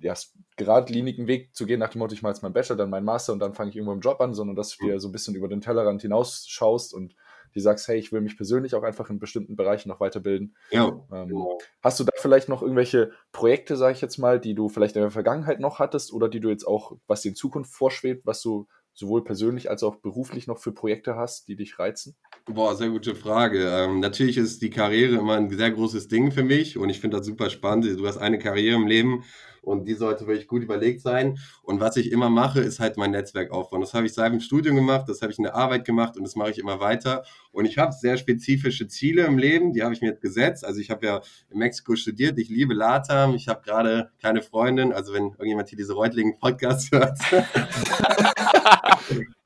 [0.00, 0.14] ja,
[0.56, 3.32] geradlinigen Weg zu gehen, nach dem Motto, ich mache jetzt meinen Bachelor, dann meinen Master
[3.32, 5.34] und dann fange ich irgendwo im Job an, sondern dass du dir so ein bisschen
[5.34, 7.14] über den Tellerrand hinausschaust und
[7.56, 10.54] die sagst, hey, ich will mich persönlich auch einfach in bestimmten Bereichen noch weiterbilden.
[10.70, 10.88] Ja.
[11.10, 11.58] Ähm, genau.
[11.82, 15.02] Hast du da vielleicht noch irgendwelche Projekte, sage ich jetzt mal, die du vielleicht in
[15.02, 18.42] der Vergangenheit noch hattest oder die du jetzt auch, was dir in Zukunft vorschwebt, was
[18.42, 22.16] du sowohl persönlich als auch beruflich noch für Projekte hast, die dich reizen?
[22.46, 23.68] Boah, sehr gute Frage.
[23.68, 27.18] Ähm, natürlich ist die Karriere immer ein sehr großes Ding für mich und ich finde
[27.18, 27.84] das super spannend.
[27.84, 29.24] Du hast eine Karriere im Leben
[29.66, 31.38] und die sollte wirklich gut überlegt sein.
[31.62, 33.80] Und was ich immer mache, ist halt mein Netzwerk aufbauen.
[33.80, 36.22] Das habe ich seit dem Studium gemacht, das habe ich in der Arbeit gemacht und
[36.22, 37.24] das mache ich immer weiter.
[37.50, 40.64] Und ich habe sehr spezifische Ziele im Leben, die habe ich mir jetzt gesetzt.
[40.64, 44.92] Also ich habe ja in Mexiko studiert, ich liebe Latam, ich habe gerade keine Freundin,
[44.92, 47.18] also wenn irgendjemand hier diese Reutlingen Podcast hört.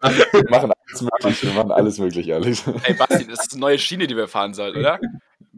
[0.02, 2.66] wir machen alles möglich, wir machen alles möglich, Alex.
[2.85, 4.98] Ey Basti, das ist eine neue Schiene, die wir fahren sollen, oder?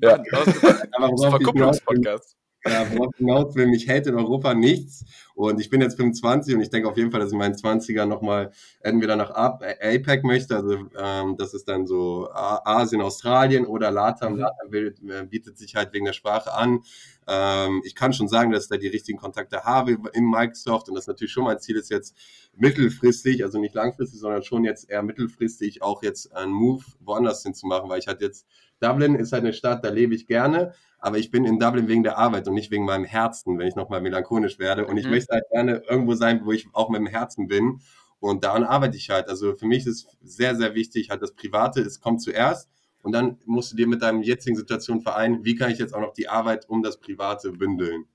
[0.01, 0.19] Ja.
[0.19, 2.37] Das ist ein Verkupplungspodcast.
[2.65, 5.05] Ja, worauf hinaus will, mich hält in Europa nichts.
[5.35, 7.55] Und ich bin jetzt 25 und ich denke auf jeden Fall, dass ich in meinen
[7.55, 13.91] 20ern nochmal entweder nach APEC möchte, also ähm, das ist dann so Asien, Australien oder
[13.91, 14.35] LATAM.
[14.35, 14.39] Mhm.
[14.39, 16.83] LATAM äh, bietet sich halt wegen der Sprache an.
[17.27, 20.95] Ähm, ich kann schon sagen, dass ich da die richtigen Kontakte habe in Microsoft und
[20.95, 22.17] das natürlich schon mein Ziel ist jetzt
[22.55, 27.55] mittelfristig, also nicht langfristig, sondern schon jetzt eher mittelfristig auch jetzt einen Move woanders hin
[27.55, 28.47] zu machen, weil ich halt jetzt,
[28.81, 32.05] Dublin ist halt eine Stadt, da lebe ich gerne, aber ich bin in Dublin wegen
[32.05, 35.11] der Arbeit und nicht wegen meinem Herzen, wenn ich nochmal melancholisch werde und ich mhm.
[35.11, 37.81] möchte halt gerne irgendwo sein, wo ich auch mit dem Herzen bin
[38.21, 39.29] und daran arbeite ich halt.
[39.29, 42.71] Also für mich ist sehr, sehr wichtig, halt das Private, es kommt zuerst
[43.03, 46.01] und dann musst du dir mit deinem jetzigen Situation vereinen, wie kann ich jetzt auch
[46.01, 48.07] noch die Arbeit um das Private bündeln.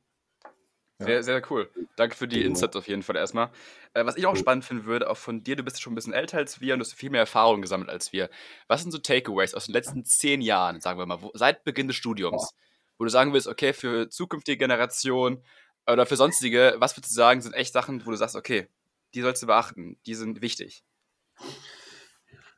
[0.99, 1.69] Sehr, sehr cool.
[1.95, 2.49] Danke für die genau.
[2.51, 3.51] Insights auf jeden Fall erstmal.
[3.93, 6.13] Äh, was ich auch spannend finden würde, auch von dir, du bist schon ein bisschen
[6.13, 8.29] älter als wir und du hast viel mehr Erfahrung gesammelt als wir.
[8.67, 11.87] Was sind so Takeaways aus den letzten zehn Jahren, sagen wir mal, wo, seit Beginn
[11.87, 12.55] des Studiums,
[12.97, 15.43] wo du sagen willst, okay, für zukünftige Generationen
[15.85, 18.67] oder für sonstige, was würdest du sagen, sind echt Sachen, wo du sagst, okay,
[19.13, 20.83] die sollst du beachten, die sind wichtig?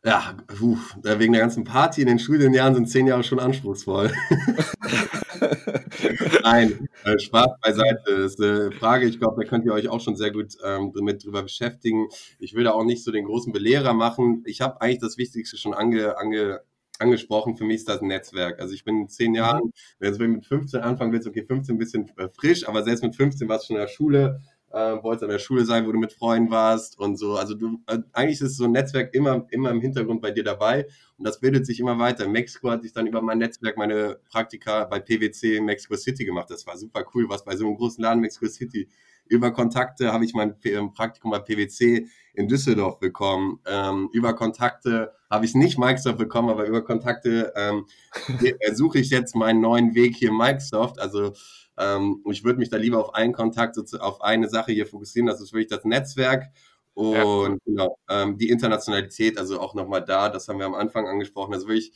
[0.03, 4.13] Ja, puh, wegen der ganzen Party in den Studienjahren sind zehn Jahre schon anspruchsvoll.
[6.43, 8.01] Nein, äh, Spaß beiseite.
[8.05, 10.93] Das ist eine Frage, ich glaube, da könnt ihr euch auch schon sehr gut ähm,
[11.01, 12.07] mit drüber beschäftigen.
[12.39, 14.43] Ich will da auch nicht so den großen Belehrer machen.
[14.45, 16.61] Ich habe eigentlich das Wichtigste schon ange, ange,
[16.99, 17.57] angesprochen.
[17.57, 18.59] Für mich ist das ein Netzwerk.
[18.59, 21.79] Also ich bin in zehn Jahren, wenn du mit 15 anfangen willst, okay, 15 ein
[21.79, 25.23] bisschen äh, frisch, aber selbst mit 15 warst du schon in der Schule äh, wolltest
[25.23, 27.35] an der Schule sein, wo du mit Freunden warst und so.
[27.35, 30.87] Also du, äh, eigentlich ist so ein Netzwerk immer, immer im Hintergrund bei dir dabei
[31.17, 32.25] und das bildet sich immer weiter.
[32.25, 36.25] In Mexiko hatte ich dann über mein Netzwerk meine Praktika bei PwC in Mexico City
[36.25, 36.49] gemacht.
[36.49, 38.87] Das war super cool, was bei so einem großen Laden Mexico City.
[39.25, 40.55] Über Kontakte habe ich mein
[40.93, 43.59] Praktikum bei PwC in Düsseldorf bekommen.
[43.67, 47.85] Ähm, über Kontakte habe ich nicht Microsoft bekommen, aber über Kontakte ähm,
[48.73, 50.99] suche ich jetzt meinen neuen Weg hier in Microsoft.
[50.99, 51.33] Also
[51.79, 55.27] ähm, ich würde mich da lieber auf einen Kontakt, auf eine Sache hier fokussieren.
[55.27, 56.51] Das ist wirklich das Netzwerk
[56.99, 57.59] und ja.
[57.65, 61.53] genau, ähm, die Internationalität, also auch nochmal da, das haben wir am Anfang angesprochen.
[61.53, 61.93] Also wirklich,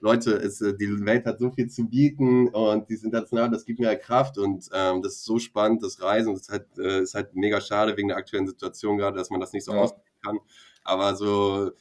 [0.00, 3.80] Leute, es, äh, die Welt hat so viel zu bieten und dieses International, das gibt
[3.80, 6.32] mir halt Kraft und ähm, das ist so spannend, das Reisen.
[6.32, 9.40] Das ist halt, äh, ist halt mega schade wegen der aktuellen Situation gerade, dass man
[9.40, 9.80] das nicht so ja.
[9.80, 10.38] ausprobieren kann.
[10.84, 11.72] Aber so,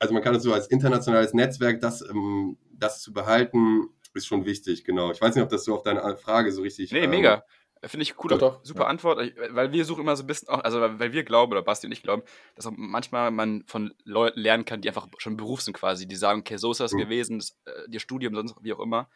[0.00, 4.44] also man kann es so als internationales Netzwerk, das, ähm, das zu behalten, ist schon
[4.44, 5.10] wichtig, genau.
[5.12, 6.92] Ich weiß nicht, ob das so auf deine Frage so richtig.
[6.92, 7.44] Nee, ähm, mega.
[7.82, 8.30] Finde ich cool.
[8.62, 8.86] Super ja.
[8.86, 11.86] Antwort, weil wir suchen immer so ein bisschen, auch, also weil wir glauben, oder Basti
[11.86, 12.22] und ich glauben,
[12.54, 16.16] dass auch manchmal man von Leuten lernen kann, die einfach schon Beruf sind quasi, die
[16.16, 16.98] sagen, okay, so ist das mhm.
[16.98, 19.08] gewesen, das, äh, ihr Studium, sonst wie auch immer.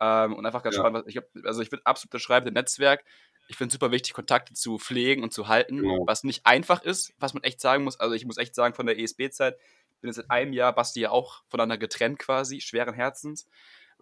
[0.00, 0.82] Ähm, und einfach ganz ja.
[0.82, 3.04] spannend, ich hab, also ich würde absolut beschreiben, Netzwerk,
[3.48, 6.04] ich finde es super wichtig, Kontakte zu pflegen und zu halten, genau.
[6.06, 7.98] was nicht einfach ist, was man echt sagen muss.
[8.00, 9.56] Also ich muss echt sagen, von der ESB-Zeit,
[10.00, 13.48] bin jetzt seit einem Jahr, Basti ja auch voneinander getrennt quasi, schweren Herzens.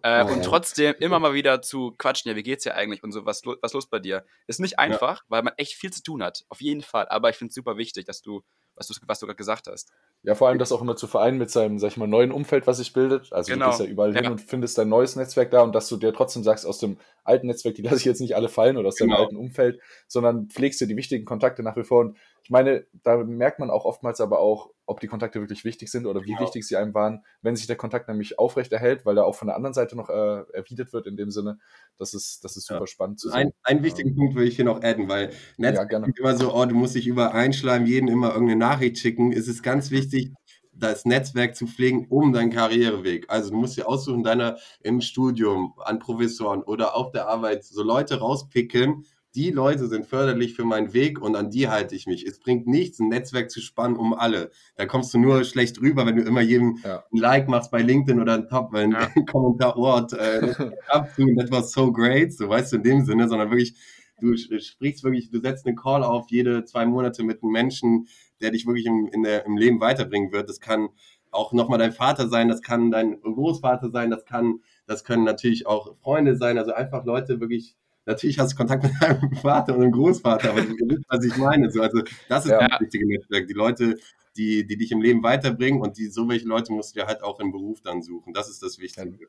[0.03, 3.11] Äh, oh, und trotzdem immer mal wieder zu quatschen, ja, wie geht's dir eigentlich und
[3.11, 4.25] so, was, was los bei dir?
[4.45, 5.25] Ist nicht einfach, ja.
[5.27, 7.07] weil man echt viel zu tun hat, auf jeden Fall.
[7.09, 8.43] Aber ich finde es super wichtig, dass du,
[8.75, 9.91] was du, was du gerade gesagt hast.
[10.21, 12.67] Ja, vor allem das auch immer zu vereinen mit seinem, sag ich mal, neuen Umfeld,
[12.67, 13.33] was sich bildet.
[13.33, 13.65] Also genau.
[13.65, 14.21] du gehst ja überall ja.
[14.21, 16.97] hin und findest dein neues Netzwerk da und dass du dir trotzdem sagst, aus dem
[17.23, 19.15] alten Netzwerk, die lasse ich jetzt nicht alle fallen oder aus genau.
[19.15, 22.01] deinem alten Umfeld, sondern pflegst dir die wichtigen Kontakte nach wie vor.
[22.01, 25.91] Und ich meine, da merkt man auch oftmals aber auch, ob die Kontakte wirklich wichtig
[25.91, 26.43] sind oder wie genau.
[26.43, 29.49] wichtig sie einem waren, wenn sich der Kontakt nämlich aufrecht erhält, weil da auch von
[29.49, 31.59] der anderen Seite noch äh, erwidert wird in dem Sinne.
[31.97, 32.87] Das ist, das ist super ja.
[32.87, 33.37] spannend zu sehen.
[33.37, 36.65] Ein, einen wichtigen Punkt will ich hier noch adden, weil Netzwerk ja, immer so, oh,
[36.65, 39.33] du musst dich über einschleimen, jeden immer irgendeine Nachricht schicken.
[39.33, 40.31] Es ist ganz wichtig,
[40.71, 43.25] das Netzwerk zu pflegen um deinen Karriereweg.
[43.27, 47.83] Also du musst dir aussuchen, deiner im Studium, an Professoren oder auf der Arbeit so
[47.83, 49.03] Leute rauspicken,
[49.37, 52.25] die Leute sind förderlich für meinen Weg und an die halte ich mich.
[52.25, 54.49] Es bringt nichts, ein Netzwerk zu spannen um alle.
[54.77, 57.03] Da kommst du nur schlecht rüber, wenn du immer jedem ja.
[57.13, 59.07] ein Like machst bei LinkedIn oder ein Top, wenn ja.
[59.15, 60.53] ein Kommentar, oh, äh,
[60.87, 63.75] that was so great, so weißt du in dem Sinne, sondern wirklich,
[64.19, 68.07] du sprichst wirklich, du setzt einen Call auf jede zwei Monate mit einem Menschen,
[68.41, 70.49] der dich wirklich im, der, im Leben weiterbringen wird.
[70.49, 70.89] Das kann
[71.29, 75.67] auch nochmal dein Vater sein, das kann dein Großvater sein, das kann, das können natürlich
[75.67, 77.75] auch Freunde sein, also einfach Leute wirklich
[78.07, 81.37] natürlich hast du Kontakt mit deinem Vater und deinem Großvater, aber du wisst, was ich
[81.37, 81.69] meine.
[81.69, 82.67] So, also das ist ja.
[82.67, 83.47] das wichtige Netzwerk.
[83.47, 83.95] Die Leute,
[84.35, 87.21] die, die dich im Leben weiterbringen und die, so welche Leute musst du dir halt
[87.21, 88.33] auch im Beruf dann suchen.
[88.33, 89.27] Das ist das Wichtige.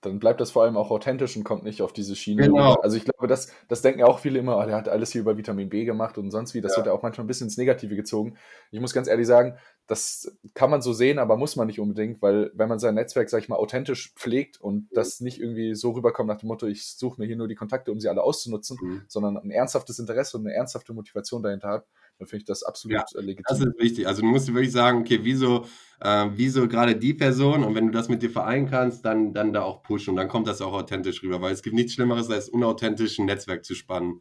[0.00, 2.42] Dann bleibt das vor allem auch authentisch und kommt nicht auf diese Schiene.
[2.42, 2.74] Genau.
[2.74, 5.22] Also ich glaube, das, das denken ja auch viele immer, oh, der hat alles hier
[5.22, 6.60] über Vitamin B gemacht und sonst wie.
[6.60, 6.76] Das ja.
[6.78, 8.36] wird ja auch manchmal ein bisschen ins Negative gezogen.
[8.70, 9.58] Ich muss ganz ehrlich sagen,
[9.88, 13.30] das kann man so sehen, aber muss man nicht unbedingt, weil wenn man sein Netzwerk,
[13.30, 14.88] sag ich mal, authentisch pflegt und mhm.
[14.92, 17.90] das nicht irgendwie so rüberkommt nach dem Motto, ich suche mir hier nur die Kontakte,
[17.90, 19.02] um sie alle auszunutzen, mhm.
[19.08, 21.86] sondern ein ernsthaftes Interesse und eine ernsthafte Motivation dahinter hat,
[22.18, 23.44] dann finde ich das absolut ja, äh, legitim.
[23.48, 24.06] Das ist wichtig.
[24.06, 25.64] Also du musst wirklich sagen, okay, wieso,
[26.00, 29.54] äh, wieso gerade die Person und wenn du das mit dir vereinen kannst, dann, dann
[29.54, 32.30] da auch pushen und dann kommt das auch authentisch rüber, weil es gibt nichts Schlimmeres,
[32.30, 34.20] als unauthentisch ein Netzwerk zu spannen.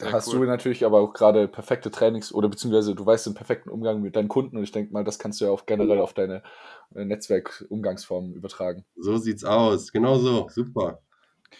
[0.00, 0.40] Ja, hast cool.
[0.40, 4.16] du natürlich aber auch gerade perfekte Trainings oder beziehungsweise du weißt den perfekten Umgang mit
[4.16, 6.42] deinen Kunden und ich denke mal, das kannst du ja auch generell auf deine
[6.94, 8.84] äh, Netzwerkumgangsformen übertragen.
[8.96, 11.00] So sieht's aus, genau so, super.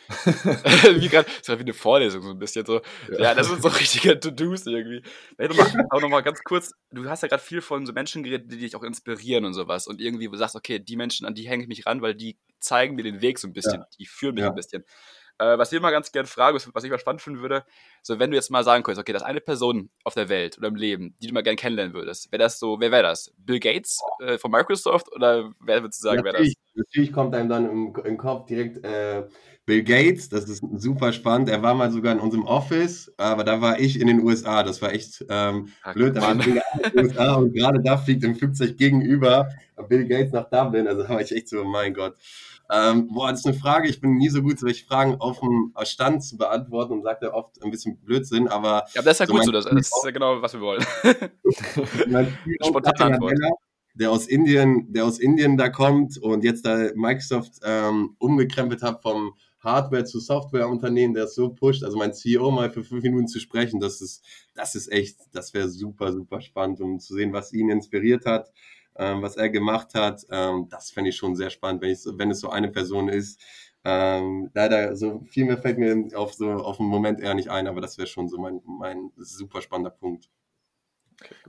[0.24, 2.80] wie gerade, das ist gerade wie eine Vorlesung so ein bisschen so.
[3.10, 5.02] Ja, ja das sind so richtige To-Dos irgendwie.
[5.38, 8.22] Hey, noch mal, auch nochmal ganz kurz, du hast ja gerade viel von so Menschen
[8.22, 11.26] geredet, die dich auch inspirieren und sowas und irgendwie wo du sagst, okay, die Menschen,
[11.26, 13.80] an die hänge ich mich ran, weil die zeigen mir den Weg so ein bisschen,
[13.80, 13.86] ja.
[13.98, 14.50] die führen mich ja.
[14.50, 14.84] ein bisschen.
[15.42, 17.64] Äh, was ich immer ganz gerne frage, was ich mal spannend finden würde,
[18.02, 20.56] so wenn du jetzt mal sagen könntest, okay, das ist eine Person auf der Welt
[20.58, 23.32] oder im Leben, die du mal gerne kennenlernen würdest, wäre das so, wer wäre das?
[23.38, 26.52] Bill Gates äh, von Microsoft oder wer würdest du sagen, wäre das?
[26.74, 29.24] Natürlich kommt einem dann im, im Kopf direkt äh,
[29.64, 31.48] Bill Gates, das ist super spannend.
[31.48, 34.62] Er war mal sogar in unserem Office, aber da war ich in den USA.
[34.62, 36.16] Das war echt ähm, Ach, blöd.
[36.16, 39.48] Aber ich bin in den USA und gerade da fliegt im Flugzeug gegenüber
[39.88, 40.88] Bill Gates nach Dublin.
[40.88, 42.14] Also da war ich echt so, mein Gott.
[42.72, 45.74] Ähm, boah, das ist eine Frage, ich bin nie so gut, solche Fragen auf dem
[45.82, 48.84] Stand zu beantworten und sagt ja oft ein bisschen Blödsinn, aber.
[48.94, 50.60] Ja, aber das ist ja so gut so, das, das, ist ja genau, was wir
[50.62, 50.82] wollen.
[52.64, 53.34] Spontane Antwort.
[53.94, 59.02] Der aus Indien, der aus Indien da kommt und jetzt da Microsoft ähm, umgekrempelt hat
[59.02, 61.84] vom Hardware zu Softwareunternehmen, der es so pusht.
[61.84, 65.52] Also mein CEO mal für fünf Minuten zu sprechen, das ist, das ist echt, das
[65.52, 68.50] wäre super, super spannend, um zu sehen, was ihn inspiriert hat
[68.94, 70.26] was er gemacht hat.
[70.30, 73.40] Ähm, das fände ich schon sehr spannend, wenn, ich, wenn es so eine Person ist.
[73.84, 77.66] Ähm, leider, so viel mehr fällt mir auf so auf den Moment eher nicht ein,
[77.66, 80.28] aber das wäre schon so mein, mein super spannender Punkt.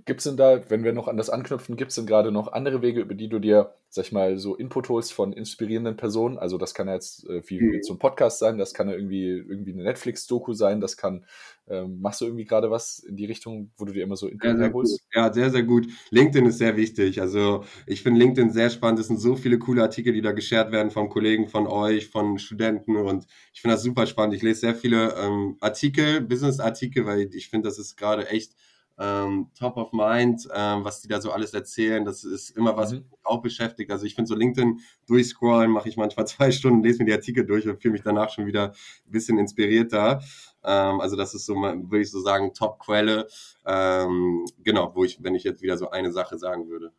[0.06, 2.52] Gibt es denn da, wenn wir noch an das anknüpfen, gibt es denn gerade noch
[2.52, 6.38] andere Wege, über die du dir, sag ich mal, so Input holst von inspirierenden Personen?
[6.38, 7.84] Also das kann ja jetzt äh, wie mhm.
[7.84, 11.26] so ein Podcast sein, das kann ja irgendwie, irgendwie eine Netflix-Doku sein, das kann,
[11.68, 14.58] ähm, machst du irgendwie gerade was in die Richtung, wo du dir immer so Input
[14.58, 15.02] sehr, holst?
[15.14, 15.88] Ja, sehr, sehr gut.
[16.10, 17.22] LinkedIn ist sehr wichtig.
[17.22, 19.00] Also ich finde LinkedIn sehr spannend.
[19.00, 22.38] Es sind so viele coole Artikel, die da geshared werden von Kollegen, von euch, von
[22.38, 24.36] Studenten und ich finde das super spannend.
[24.36, 28.54] Ich lese sehr viele ähm, Artikel, Business-Artikel, weil ich finde, das ist gerade echt
[29.00, 32.06] ähm, top of mind, ähm, was die da so alles erzählen.
[32.06, 33.00] Das ist immer was, mhm.
[33.00, 33.92] mich auch beschäftigt.
[33.92, 37.46] Also ich finde so LinkedIn durchscrollen, mache ich manchmal zwei Stunden, lese mir die Artikel
[37.46, 38.70] durch und fühle mich danach schon wieder
[39.06, 40.22] ein bisschen inspirierter.
[40.64, 43.28] Ähm, also das ist so, würde ich so sagen, Top-Quelle.
[43.66, 46.92] Ähm, genau, wo ich, wenn ich jetzt wieder so eine Sache sagen würde.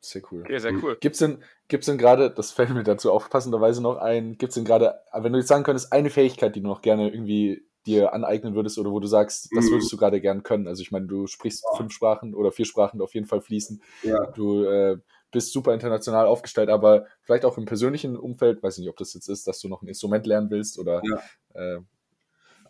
[0.00, 0.44] Sehr cool.
[0.48, 0.96] Ja, sehr cool.
[1.00, 4.50] Gibt es denn, gibt's denn gerade, das fällt mir dazu auch passenderweise noch ein, gibt
[4.50, 7.67] es denn gerade, wenn du jetzt sagen könntest, eine Fähigkeit, die du noch gerne irgendwie
[7.86, 9.70] dir aneignen würdest oder wo du sagst, das mhm.
[9.70, 10.66] würdest du gerade gern können.
[10.66, 11.76] Also ich meine, du sprichst ja.
[11.76, 13.82] fünf Sprachen oder vier Sprachen auf jeden Fall fließen.
[14.02, 14.26] Ja.
[14.32, 14.98] Du äh,
[15.30, 19.14] bist super international aufgestellt, aber vielleicht auch im persönlichen Umfeld, weiß ich nicht, ob das
[19.14, 21.20] jetzt ist, dass du noch ein Instrument lernen willst oder ja.
[21.54, 21.80] äh,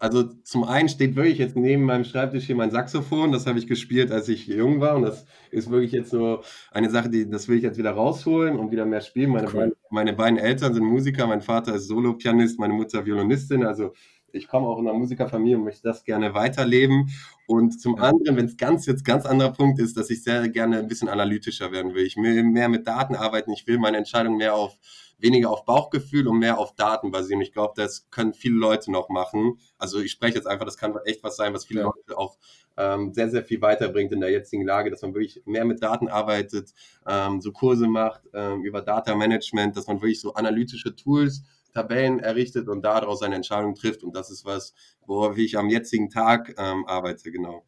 [0.01, 3.33] also zum einen steht wirklich jetzt neben meinem Schreibtisch hier mein Saxophon.
[3.33, 4.95] Das habe ich gespielt, als ich jung war.
[4.95, 8.57] Und das ist wirklich jetzt so eine Sache, die, das will ich jetzt wieder rausholen
[8.59, 9.31] und wieder mehr spielen.
[9.31, 9.77] Meine, cool.
[9.91, 11.27] meine beiden Eltern sind Musiker.
[11.27, 13.65] Mein Vater ist Solo-Pianist, meine Mutter Violinistin.
[13.65, 13.93] Also
[14.33, 17.11] ich komme auch in einer Musikerfamilie und möchte das gerne weiterleben.
[17.47, 20.79] Und zum anderen, wenn es ganz jetzt ganz anderer Punkt ist, dass ich sehr gerne
[20.79, 22.05] ein bisschen analytischer werden will.
[22.05, 23.53] Ich will mehr mit Daten arbeiten.
[23.53, 24.79] Ich will meine Entscheidung mehr auf
[25.19, 27.41] weniger auf Bauchgefühl und mehr auf Daten basieren.
[27.41, 29.59] Ich glaube, das können viele Leute noch machen.
[29.77, 31.87] Also ich spreche jetzt einfach, das kann echt was sein, was viele ja.
[31.87, 32.39] Leute auch
[32.77, 36.09] ähm, sehr, sehr viel weiterbringt in der jetzigen Lage, dass man wirklich mehr mit Daten
[36.09, 36.73] arbeitet,
[37.07, 41.43] ähm, so Kurse macht ähm, über Data Management, dass man wirklich so analytische Tools
[41.79, 44.03] Tabellen errichtet und daraus eine Entscheidung trifft.
[44.03, 44.75] Und das ist was,
[45.07, 47.65] worauf ich am jetzigen Tag ähm, arbeite, genau.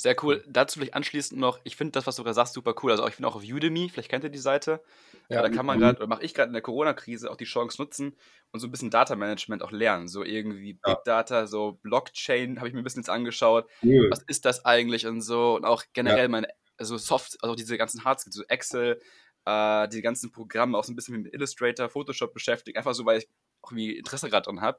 [0.00, 0.44] Sehr cool.
[0.48, 2.92] Dazu vielleicht anschließend noch, ich finde das, was du gerade sagst, super cool.
[2.92, 4.80] Also ich bin auch auf Udemy, vielleicht kennt ihr die Seite.
[5.28, 7.82] Ja, da kann man gerade, oder mache ich gerade in der Corona-Krise auch die Chance
[7.82, 8.16] nutzen
[8.52, 10.06] und so ein bisschen Data-Management auch lernen.
[10.06, 11.00] So irgendwie Big ja.
[11.04, 13.68] Data, so Blockchain habe ich mir ein bisschen jetzt angeschaut.
[13.82, 14.08] Cool.
[14.10, 15.56] Was ist das eigentlich und so.
[15.56, 16.28] Und auch generell ja.
[16.28, 19.00] meine, also Soft, also diese ganzen Hardskills, so Excel,
[19.48, 23.18] äh, die ganzen Programme auch so ein bisschen mit Illustrator, Photoshop beschäftigt, einfach so, weil
[23.18, 23.28] ich
[23.62, 24.78] auch irgendwie Interesse gerade dran habe.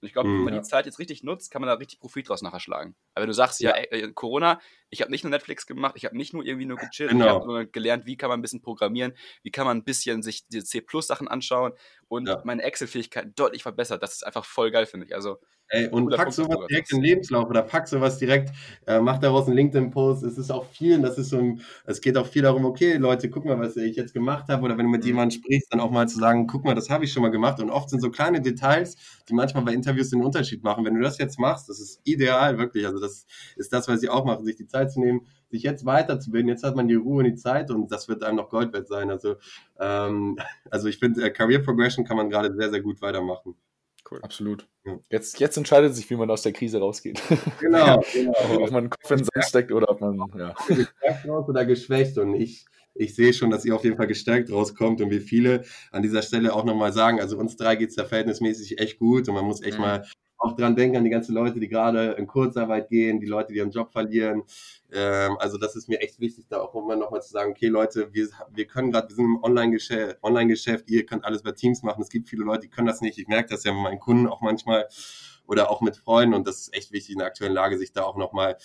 [0.00, 0.38] Und ich glaube, mhm.
[0.38, 2.96] wenn man die Zeit jetzt richtig nutzt, kann man da richtig Profit draus nachher schlagen.
[3.14, 4.60] Aber wenn du sagst, ja, ja ey, Corona,
[4.96, 7.24] ich habe nicht nur Netflix gemacht, ich habe nicht nur irgendwie nur gechillt, genau.
[7.24, 10.48] ich habe gelernt, wie kann man ein bisschen programmieren, wie kann man ein bisschen sich
[10.48, 11.72] die C-Plus-Sachen anschauen
[12.08, 12.40] und ja.
[12.44, 14.02] meine Excel-Fähigkeiten deutlich verbessert.
[14.02, 15.14] Das ist einfach voll geil, finde ich.
[15.14, 15.38] Also
[15.68, 18.52] Ey, und pack sowas direkt in den Lebenslauf oder pack sowas direkt,
[18.86, 20.22] äh, mach daraus einen LinkedIn-Post.
[20.22, 23.28] Es ist auch vielen, das ist so ein, es geht auch viel darum, okay, Leute,
[23.28, 24.62] guck mal, was ich jetzt gemacht habe.
[24.62, 25.08] Oder wenn du mit mhm.
[25.08, 27.58] jemandem sprichst, dann auch mal zu sagen, guck mal, das habe ich schon mal gemacht.
[27.58, 28.96] Und oft sind so kleine Details,
[29.28, 30.84] die manchmal bei Interviews den Unterschied machen.
[30.84, 32.86] Wenn du das jetzt machst, das ist ideal, wirklich.
[32.86, 33.26] Also das
[33.56, 36.48] ist das, was sie auch machen, sich die Zeit zu nehmen, sich jetzt weiterzubilden.
[36.48, 38.88] Jetzt hat man die Ruhe und die Zeit und das wird einem noch Gold wert
[38.88, 39.10] sein.
[39.10, 39.36] Also,
[39.78, 40.38] ähm,
[40.70, 43.54] also ich finde, äh, Career Progression kann man gerade sehr, sehr gut weitermachen.
[44.08, 44.20] Cool.
[44.22, 44.68] Absolut.
[44.84, 44.98] Ja.
[45.10, 47.20] Jetzt, jetzt entscheidet sich, wie man aus der Krise rausgeht.
[47.60, 48.32] Genau, genau.
[48.62, 50.16] ob man den Kopf in den Sand steckt oder ob man.
[50.38, 50.54] Ja.
[50.68, 52.16] Gestärkt raus oder geschwächt.
[52.18, 55.64] Und ich, ich sehe schon, dass ihr auf jeden Fall gestärkt rauskommt und wie viele
[55.90, 59.28] an dieser Stelle auch nochmal sagen, also uns drei geht es ja verhältnismäßig echt gut
[59.28, 59.84] und man muss echt mhm.
[59.84, 60.06] mal
[60.46, 63.58] auch dran denken an die ganzen Leute, die gerade in Kurzarbeit gehen, die Leute, die
[63.58, 64.42] ihren Job verlieren.
[64.92, 68.12] Ähm, also das ist mir echt wichtig, da auch immer nochmal zu sagen, okay Leute,
[68.12, 72.02] wir, wir können gerade, wir sind im Online-Geschäft, Online-Geschäft, ihr könnt alles bei Teams machen.
[72.02, 73.18] Es gibt viele Leute, die können das nicht.
[73.18, 74.88] Ich merke das ja mit meinen Kunden auch manchmal
[75.46, 78.02] oder auch mit Freunden und das ist echt wichtig in der aktuellen Lage, sich da
[78.02, 78.56] auch nochmal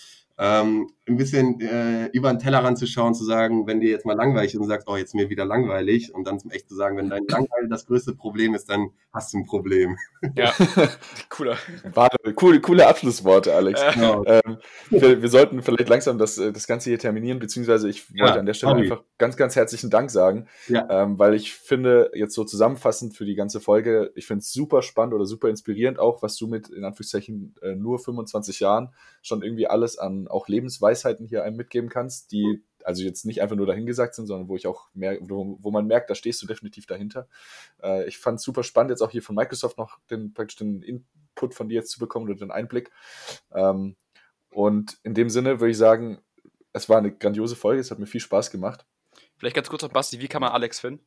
[0.42, 4.16] ähm, ein bisschen äh, über den Tellerrand zu schauen, zu sagen, wenn dir jetzt mal
[4.16, 7.10] langweilig ist und sagst, oh, jetzt mir wieder langweilig und dann echt zu sagen, wenn
[7.10, 9.98] dein Langweil das größte Problem ist, dann hast du ein Problem.
[10.36, 10.52] Ja,
[11.30, 11.58] cooler.
[11.94, 13.82] Warte, coole, coole Abschlussworte, Alex.
[13.82, 13.92] Ja.
[13.92, 14.24] Genau.
[14.26, 14.58] Ähm,
[14.90, 18.40] wir, wir, sollten vielleicht langsam das, äh, das Ganze hier terminieren, beziehungsweise ich wollte ja,
[18.40, 18.84] an der Stelle sorry.
[18.84, 20.88] einfach ganz, ganz herzlichen Dank sagen, ja.
[20.90, 24.82] ähm, weil ich finde, jetzt so zusammenfassend für die ganze Folge, ich finde es super
[24.82, 28.90] spannend oder super inspirierend auch, was du mit, in Anführungszeichen, äh, nur 25 Jahren
[29.22, 33.56] schon irgendwie alles an auch Lebensweisheiten hier einem mitgeben kannst, die also jetzt nicht einfach
[33.56, 36.48] nur dahingesagt sind, sondern wo ich auch mehr, wo, wo man merkt, da stehst du
[36.48, 37.28] definitiv dahinter.
[37.84, 40.82] Äh, ich fand es super spannend, jetzt auch hier von Microsoft noch den, praktisch den
[40.82, 42.92] Input von dir jetzt zu bekommen oder den Einblick.
[43.54, 43.96] Ähm,
[44.50, 46.20] und in dem Sinne würde ich sagen,
[46.74, 48.86] es war eine grandiose Folge, es hat mir viel Spaß gemacht.
[49.38, 51.04] Vielleicht ganz kurz noch, Basti, wie kann man Alex finden?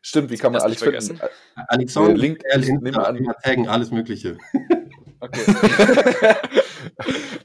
[0.00, 1.20] Stimmt, wie kann man Alex finden?
[1.54, 4.38] Alexander, Link, Link, taggen, alles Mögliche.
[5.20, 5.40] Okay.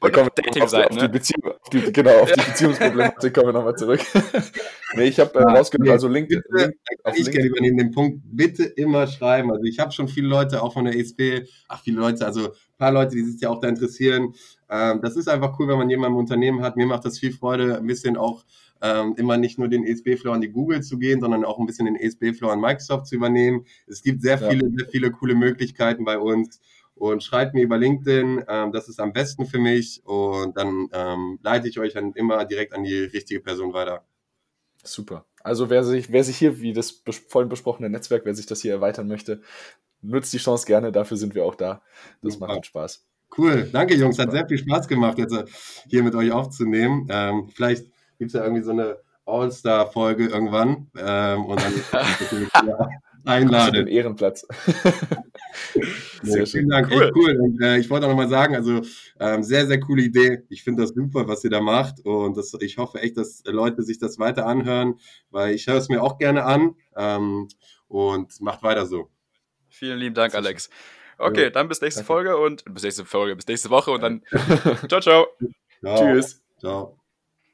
[0.01, 3.53] da kommen wir auf, auf, die Beziehung, auf die, genau, auf die Beziehungsproblematik kommen wir
[3.53, 4.01] nochmal zurück.
[4.95, 6.75] nee, ich habe äh, rausgehört, also Link, bitte, Link
[7.15, 9.51] ich gerne übernehmen den Punkt, bitte immer schreiben.
[9.51, 12.77] Also ich habe schon viele Leute, auch von der ESP, ach viele Leute, also ein
[12.77, 14.33] paar Leute, die sich ja auch da interessieren.
[14.69, 16.75] Ähm, das ist einfach cool, wenn man jemanden im Unternehmen hat.
[16.75, 18.43] Mir macht das viel Freude, ein bisschen auch
[18.81, 21.85] ähm, immer nicht nur den ESB-Flow an die Google zu gehen, sondern auch ein bisschen
[21.85, 23.65] den ESB-Flow an Microsoft zu übernehmen.
[23.87, 26.59] Es gibt sehr viele, sehr viele coole Möglichkeiten bei uns
[26.95, 31.39] und schreibt mir über LinkedIn, ähm, das ist am besten für mich und dann ähm,
[31.41, 34.05] leite ich euch dann immer direkt an die richtige Person weiter.
[34.83, 35.25] Super.
[35.43, 38.73] Also wer sich, wer sich hier, wie das vorhin besprochene Netzwerk, wer sich das hier
[38.73, 39.41] erweitern möchte,
[40.01, 41.81] nutzt die Chance gerne, dafür sind wir auch da.
[42.21, 42.47] Das Super.
[42.47, 43.05] macht halt Spaß.
[43.37, 45.45] Cool, danke Jungs, hat sehr viel Spaß gemacht, jetzt äh,
[45.87, 47.07] hier mit euch aufzunehmen.
[47.09, 47.85] Ähm, vielleicht
[48.19, 51.73] gibt es ja irgendwie so eine All-Star-Folge irgendwann ähm, und dann
[53.25, 53.85] einladen.
[53.85, 54.45] Den Ehrenplatz.
[56.23, 56.69] sehr ja, schön.
[56.69, 57.03] Dank, cool.
[57.03, 57.37] echt cool.
[57.39, 58.81] Und, äh, ich wollte auch nochmal sagen, also
[59.19, 60.43] ähm, sehr, sehr coole Idee.
[60.49, 63.83] Ich finde das super, was ihr da macht und das, ich hoffe echt, dass Leute
[63.83, 64.95] sich das weiter anhören,
[65.29, 67.47] weil ich höre es mir auch gerne an ähm,
[67.87, 69.09] und macht weiter so.
[69.69, 70.69] Vielen lieben Dank, Alex.
[71.17, 74.23] Okay, dann bis nächste Folge und bis nächste Folge, bis nächste Woche und dann
[74.87, 75.27] ciao, ciao.
[75.81, 75.97] ciao.
[75.97, 76.41] Tschüss.
[76.59, 77.02] Ciao.